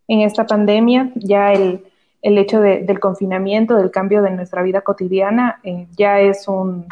en 0.08 0.22
esta 0.22 0.46
pandemia, 0.46 1.12
ya 1.16 1.54
el, 1.54 1.84
el 2.22 2.38
hecho 2.38 2.60
del 2.60 3.00
confinamiento, 3.00 3.76
del 3.76 3.92
cambio 3.92 4.22
de 4.22 4.32
nuestra 4.32 4.62
vida 4.62 4.82
cotidiana, 4.82 5.60
eh, 5.64 5.88
ya 5.98 6.20
es 6.20 6.48
un, 6.48 6.86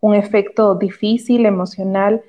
un, 0.00 0.14
efecto 0.14 0.74
difícil, 0.74 1.46
emocional, 1.46 2.22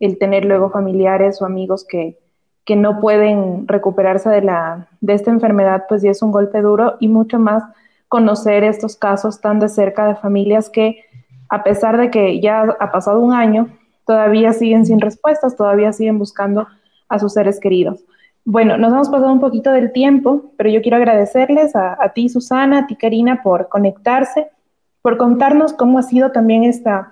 el 0.00 0.18
tener 0.18 0.44
luego 0.44 0.70
familiares 0.70 1.40
o 1.40 1.46
amigos 1.46 1.84
que, 1.88 2.18
que 2.64 2.76
no 2.76 3.00
pueden 3.00 3.68
recuperarse 3.68 4.28
de, 4.28 4.42
la, 4.42 4.88
de 5.00 5.14
esta 5.14 5.30
enfermedad, 5.30 5.84
pues 5.88 6.02
ya 6.02 6.10
es 6.10 6.22
un 6.22 6.32
golpe 6.32 6.60
duro 6.60 6.96
y 6.98 7.08
mucho 7.08 7.38
más 7.38 7.62
conocer 8.08 8.64
estos 8.64 8.96
casos 8.96 9.40
tan 9.40 9.58
de 9.58 9.68
cerca 9.68 10.06
de 10.06 10.16
familias 10.16 10.70
que, 10.70 11.04
a 11.48 11.62
pesar 11.62 11.96
de 11.96 12.10
que 12.10 12.40
ya 12.40 12.62
ha 12.62 12.90
pasado 12.90 13.20
un 13.20 13.32
año, 13.32 13.68
todavía 14.06 14.52
siguen 14.52 14.86
sin 14.86 15.00
respuestas, 15.00 15.56
todavía 15.56 15.92
siguen 15.92 16.18
buscando 16.18 16.66
a 17.08 17.18
sus 17.18 17.34
seres 17.34 17.60
queridos. 17.60 18.04
Bueno, 18.48 18.78
nos 18.78 18.92
hemos 18.92 19.08
pasado 19.08 19.32
un 19.32 19.40
poquito 19.40 19.72
del 19.72 19.90
tiempo, 19.90 20.52
pero 20.56 20.70
yo 20.70 20.80
quiero 20.80 20.98
agradecerles 20.98 21.74
a, 21.74 22.12
ti, 22.14 22.28
Susana, 22.28 22.78
a 22.78 22.86
ti, 22.86 22.94
Karina, 22.94 23.42
por 23.42 23.68
conectarse, 23.68 24.52
por 25.02 25.16
contarnos 25.16 25.72
cómo 25.72 25.98
ha 25.98 26.04
sido 26.04 26.30
también 26.30 26.62
esta, 26.62 27.10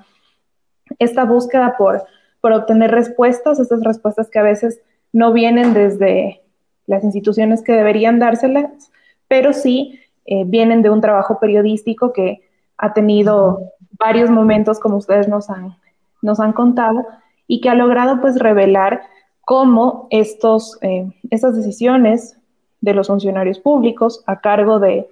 esta 1.01 1.25
búsqueda 1.25 1.75
por, 1.77 2.05
por 2.41 2.53
obtener 2.53 2.93
respuestas, 2.93 3.59
estas 3.59 3.83
respuestas 3.83 4.31
que 4.31 4.39
a 4.39 4.45
veces 4.45 4.81
no 5.13 5.33
vienen 5.33 5.75
desde 5.75 6.41
las 6.87 7.03
instituciones 7.03 7.65
que 7.65 7.73
deberían 7.73 8.21
dárselas, 8.21 8.93
pero 9.27 9.53
sí 9.53 9.99
eh, 10.27 10.45
vienen 10.47 10.83
de 10.83 10.91
un 10.91 11.01
trabajo 11.01 11.41
periodístico 11.41 12.13
que 12.13 12.49
ha 12.79 12.93
tenido 12.93 13.73
varios 13.99 14.31
momentos, 14.31 14.79
como 14.79 14.99
ustedes 14.99 15.27
nos 15.27 15.51
han, 15.51 15.77
nos 16.23 16.39
han 16.39 16.53
contado, 16.53 17.05
y 17.49 17.61
que 17.61 17.71
ha 17.71 17.75
logrado 17.75 18.21
pues 18.21 18.39
revelar 18.39 19.03
cómo 19.45 20.07
estos, 20.11 20.79
eh, 20.83 21.11
estas 21.31 21.57
decisiones 21.57 22.37
de 22.81 22.95
los 22.95 23.09
funcionarios 23.09 23.59
públicos 23.59 24.23
a 24.27 24.41
cargo 24.41 24.79
de, 24.79 25.09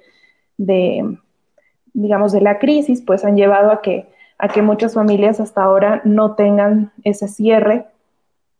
digamos, 1.94 2.32
de 2.32 2.40
la 2.40 2.58
crisis, 2.58 3.02
pues 3.02 3.24
han 3.24 3.36
llevado 3.36 3.70
a 3.70 3.80
que, 3.80 4.08
a 4.38 4.48
que 4.48 4.62
muchas 4.62 4.94
familias 4.94 5.40
hasta 5.40 5.62
ahora 5.62 6.02
no 6.04 6.34
tengan 6.34 6.92
ese 7.04 7.28
cierre 7.28 7.86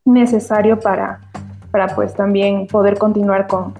necesario 0.05 0.81
para, 0.81 1.21
para 1.71 1.95
pues 1.95 2.15
también 2.15 2.67
poder 2.67 2.99
continuar 2.99 3.47
con, 3.47 3.75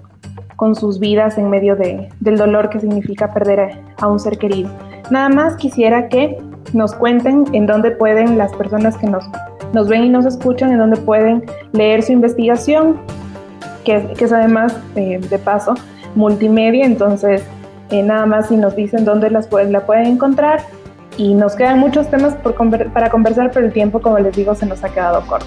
con 0.57 0.75
sus 0.75 0.99
vidas 0.99 1.39
en 1.39 1.49
medio 1.49 1.77
de, 1.77 2.09
del 2.21 2.37
dolor 2.37 2.69
que 2.69 2.81
significa 2.81 3.33
perder 3.33 3.61
a, 3.61 3.71
a 3.99 4.09
un 4.09 4.21
ser 4.21 4.39
querido. 4.39 4.71
Nada 5.11 5.29
más 5.29 5.57
quisiera 5.57 6.09
que 6.09 6.39
nos 6.75 6.95
cuenten 6.95 7.45
en 7.53 7.67
dónde 7.67 7.91
pueden 7.91 8.39
las 8.39 8.55
personas 8.55 8.97
que 8.97 9.07
nos 9.07 9.25
nos 9.73 9.89
ven 9.89 10.05
y 10.05 10.09
nos 10.09 10.27
escuchan, 10.27 10.73
en 10.73 10.79
donde 10.79 10.97
pueden 10.97 11.45
leer 11.73 12.03
su 12.03 12.13
investigación, 12.13 13.01
que, 13.85 14.15
es 14.19 14.33
además, 14.33 14.77
eh, 14.97 15.19
de 15.19 15.39
paso, 15.39 15.75
multimedia. 16.15 16.85
Entonces, 16.85 17.45
eh, 17.91 18.03
nada 18.03 18.27
más 18.27 18.49
si 18.49 18.57
nos 18.57 18.77
dicen 18.77 19.05
dónde 19.05 19.31
las 19.31 19.47
pueden, 19.47 19.73
la 19.73 19.81
pueden 19.81 20.07
encontrar 20.07 20.63
y 21.17 21.35
nos 21.35 21.55
quedan 21.55 21.79
muchos 21.79 22.11
temas 22.11 22.35
para 22.95 23.11
conversar, 23.11 23.51
pero 23.53 23.67
el 23.67 23.73
tiempo, 23.73 24.01
como 24.01 24.19
les 24.19 24.35
digo, 24.35 24.55
se 24.55 24.67
nos 24.67 24.83
ha 24.83 24.89
quedado 24.89 25.25
corto. 25.27 25.47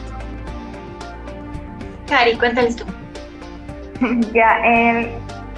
Cari, 2.07 2.37
cuéntales 2.37 2.75
tú. 2.75 2.85
Ya, 4.33 4.59
eh, 4.65 5.09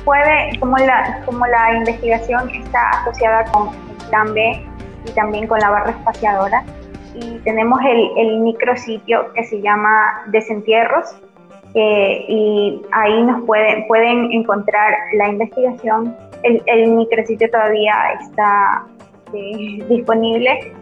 puede, 0.06 0.58
como 0.60 0.78
la, 0.78 1.22
como 1.26 1.46
la 1.48 1.76
investigación 1.78 2.50
está 2.52 2.90
asociada 3.02 3.44
con 3.46 3.70
el 3.70 4.10
plan 4.10 4.34
B 4.34 4.66
y 5.06 5.12
también 5.12 5.48
con 5.48 5.60
la 5.60 5.70
barra 5.70 5.92
espaciadora, 5.92 6.64
y 7.20 7.40
tenemos 7.40 7.80
el, 7.86 8.10
el 8.18 8.40
micrositio 8.40 9.32
que 9.34 9.44
se 9.46 9.62
llama 9.62 10.24
Desentierros, 10.28 11.16
eh, 11.74 12.26
y 12.28 12.82
ahí 12.92 13.24
nos 13.24 13.44
pueden, 13.46 13.88
pueden 13.88 14.32
encontrar 14.32 14.94
la 15.14 15.30
investigación. 15.30 16.16
El, 16.44 16.62
el 16.66 16.92
micrositio 16.92 17.50
todavía 17.52 17.94
está 18.22 18.86
eh, 19.34 19.84
disponible 19.90 20.74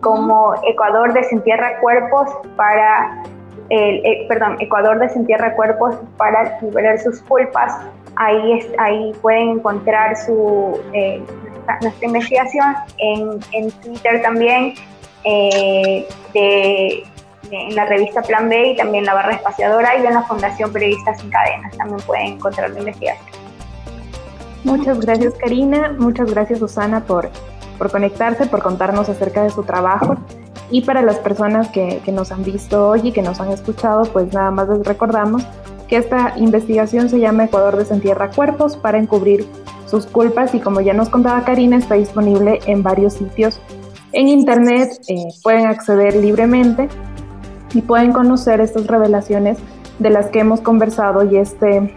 como 0.00 0.54
Ecuador 0.64 1.12
desentierra 1.12 1.78
cuerpos 1.80 2.28
para 2.56 3.22
el, 3.70 4.26
perdón, 4.26 4.56
Ecuador 4.60 4.98
desentierra 4.98 5.54
cuerpos 5.54 5.94
para 6.18 6.60
liberar 6.60 6.98
sus 6.98 7.20
culpas. 7.22 7.74
Ahí, 8.16 8.58
es, 8.58 8.68
ahí 8.78 9.12
pueden 9.22 9.50
encontrar 9.50 10.16
su, 10.16 10.78
eh, 10.92 11.22
nuestra, 11.80 12.06
investigación 12.06 12.74
en, 12.98 13.70
Twitter 13.80 14.20
también, 14.20 14.74
eh, 15.24 16.06
de, 16.34 17.04
en 17.50 17.74
la 17.74 17.84
revista 17.86 18.22
Plan 18.22 18.48
B 18.48 18.70
y 18.70 18.76
también 18.76 19.04
la 19.04 19.14
barra 19.14 19.34
espaciadora 19.34 19.96
y 19.96 20.06
en 20.06 20.14
la 20.14 20.22
Fundación 20.22 20.72
Periodistas 20.72 21.20
Sin 21.20 21.30
Cadenas 21.30 21.76
también 21.76 22.00
pueden 22.06 22.26
encontrar 22.34 22.70
la 22.70 22.78
investigación. 22.78 23.26
Muchas 24.64 25.00
gracias 25.00 25.34
Karina, 25.34 25.94
muchas 25.98 26.30
gracias 26.32 26.60
Susana 26.60 27.04
por, 27.04 27.30
por 27.78 27.90
conectarse, 27.90 28.46
por 28.46 28.62
contarnos 28.62 29.08
acerca 29.08 29.42
de 29.42 29.50
su 29.50 29.64
trabajo. 29.64 30.16
Y 30.70 30.82
para 30.82 31.02
las 31.02 31.18
personas 31.18 31.68
que, 31.68 32.00
que, 32.02 32.12
nos 32.12 32.32
han 32.32 32.44
visto 32.44 32.88
hoy 32.88 33.08
y 33.08 33.12
que 33.12 33.20
nos 33.20 33.40
han 33.40 33.50
escuchado, 33.50 34.04
pues 34.04 34.32
nada 34.32 34.50
más 34.50 34.70
les 34.70 34.86
recordamos 34.86 35.42
que 35.86 35.98
esta 35.98 36.32
investigación 36.38 37.10
se 37.10 37.20
llama 37.20 37.44
Ecuador 37.44 37.76
desentierra 37.76 38.30
cuerpos 38.30 38.78
para 38.78 38.96
encubrir 38.96 39.46
sus 39.86 40.06
culpas 40.06 40.54
y 40.54 40.60
como 40.60 40.80
ya 40.80 40.94
nos 40.94 41.10
contaba 41.10 41.44
Karina, 41.44 41.76
está 41.76 41.96
disponible 41.96 42.60
en 42.64 42.82
varios 42.82 43.12
sitios 43.12 43.60
en 44.12 44.28
internet, 44.28 45.00
eh, 45.08 45.28
pueden 45.42 45.66
acceder 45.66 46.16
libremente 46.16 46.88
y 47.74 47.82
pueden 47.82 48.12
conocer 48.12 48.60
estas 48.60 48.86
revelaciones 48.86 49.58
de 49.98 50.10
las 50.10 50.26
que 50.26 50.40
hemos 50.40 50.60
conversado 50.60 51.24
y 51.24 51.36
este, 51.36 51.94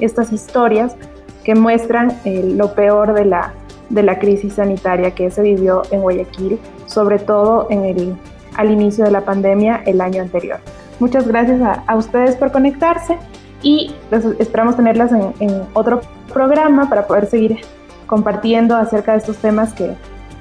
estas 0.00 0.32
historias 0.32 0.96
que 1.44 1.54
muestran 1.54 2.12
eh, 2.24 2.42
lo 2.54 2.74
peor 2.74 3.14
de 3.14 3.24
la, 3.24 3.54
de 3.90 4.02
la 4.02 4.18
crisis 4.18 4.54
sanitaria 4.54 5.14
que 5.14 5.30
se 5.30 5.42
vivió 5.42 5.82
en 5.90 6.00
Guayaquil 6.00 6.58
sobre 6.86 7.18
todo 7.18 7.66
en 7.70 7.84
el, 7.84 8.16
al 8.56 8.70
inicio 8.70 9.04
de 9.04 9.10
la 9.10 9.22
pandemia 9.22 9.82
el 9.86 10.00
año 10.00 10.22
anterior. 10.22 10.58
Muchas 11.00 11.26
gracias 11.26 11.60
a, 11.60 11.96
ustedes 11.96 12.36
por 12.36 12.52
conectarse 12.52 13.18
y 13.62 13.94
esperamos 14.38 14.76
tenerlas 14.76 15.10
en, 15.12 15.62
otro 15.72 16.00
programa 16.32 16.88
para 16.88 17.06
poder 17.06 17.26
seguir 17.26 17.58
compartiendo 18.06 18.76
acerca 18.76 19.12
de 19.12 19.18
estos 19.18 19.38
temas 19.38 19.72
que, 19.72 19.94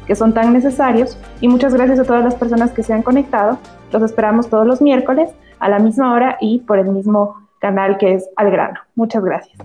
que 0.06 0.16
son 0.16 0.34
tan 0.34 0.54
necesarios. 0.54 1.18
Y 1.42 1.48
muchas 1.48 1.74
gracias 1.74 2.00
a 2.00 2.04
todas 2.04 2.24
las 2.24 2.36
personas 2.36 2.72
que 2.72 2.84
se 2.84 2.94
han 2.94 3.04
conectado. 3.04 3.58
Los 3.92 4.02
esperamos 4.04 4.50
todos 4.50 4.66
los 4.66 4.82
miércoles 4.82 5.30
a 5.60 5.70
la 5.70 5.80
misma 5.80 6.14
hora 6.14 6.38
y 6.42 6.60
por 6.60 6.80
el 6.80 6.90
mismo 6.90 7.36
canal 7.60 7.98
que 7.98 8.16
es 8.16 8.30
Al 8.36 8.52
Grano. 8.52 8.80
Muchas 8.96 9.24
gracias. 9.24 9.58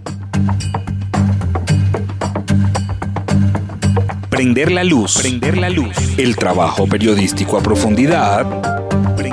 Prender 4.30 4.70
la 4.70 4.84
luz. 4.84 5.20
Prender 5.20 5.58
la 5.58 5.68
luz. 5.68 6.16
El 6.16 6.36
trabajo 6.36 6.86
periodístico 6.86 7.56
a 7.56 7.60
profundidad 7.60 8.46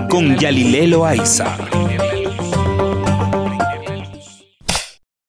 con 0.10 0.36
Yalilelo 0.38 1.06
Aiza. 1.06 1.58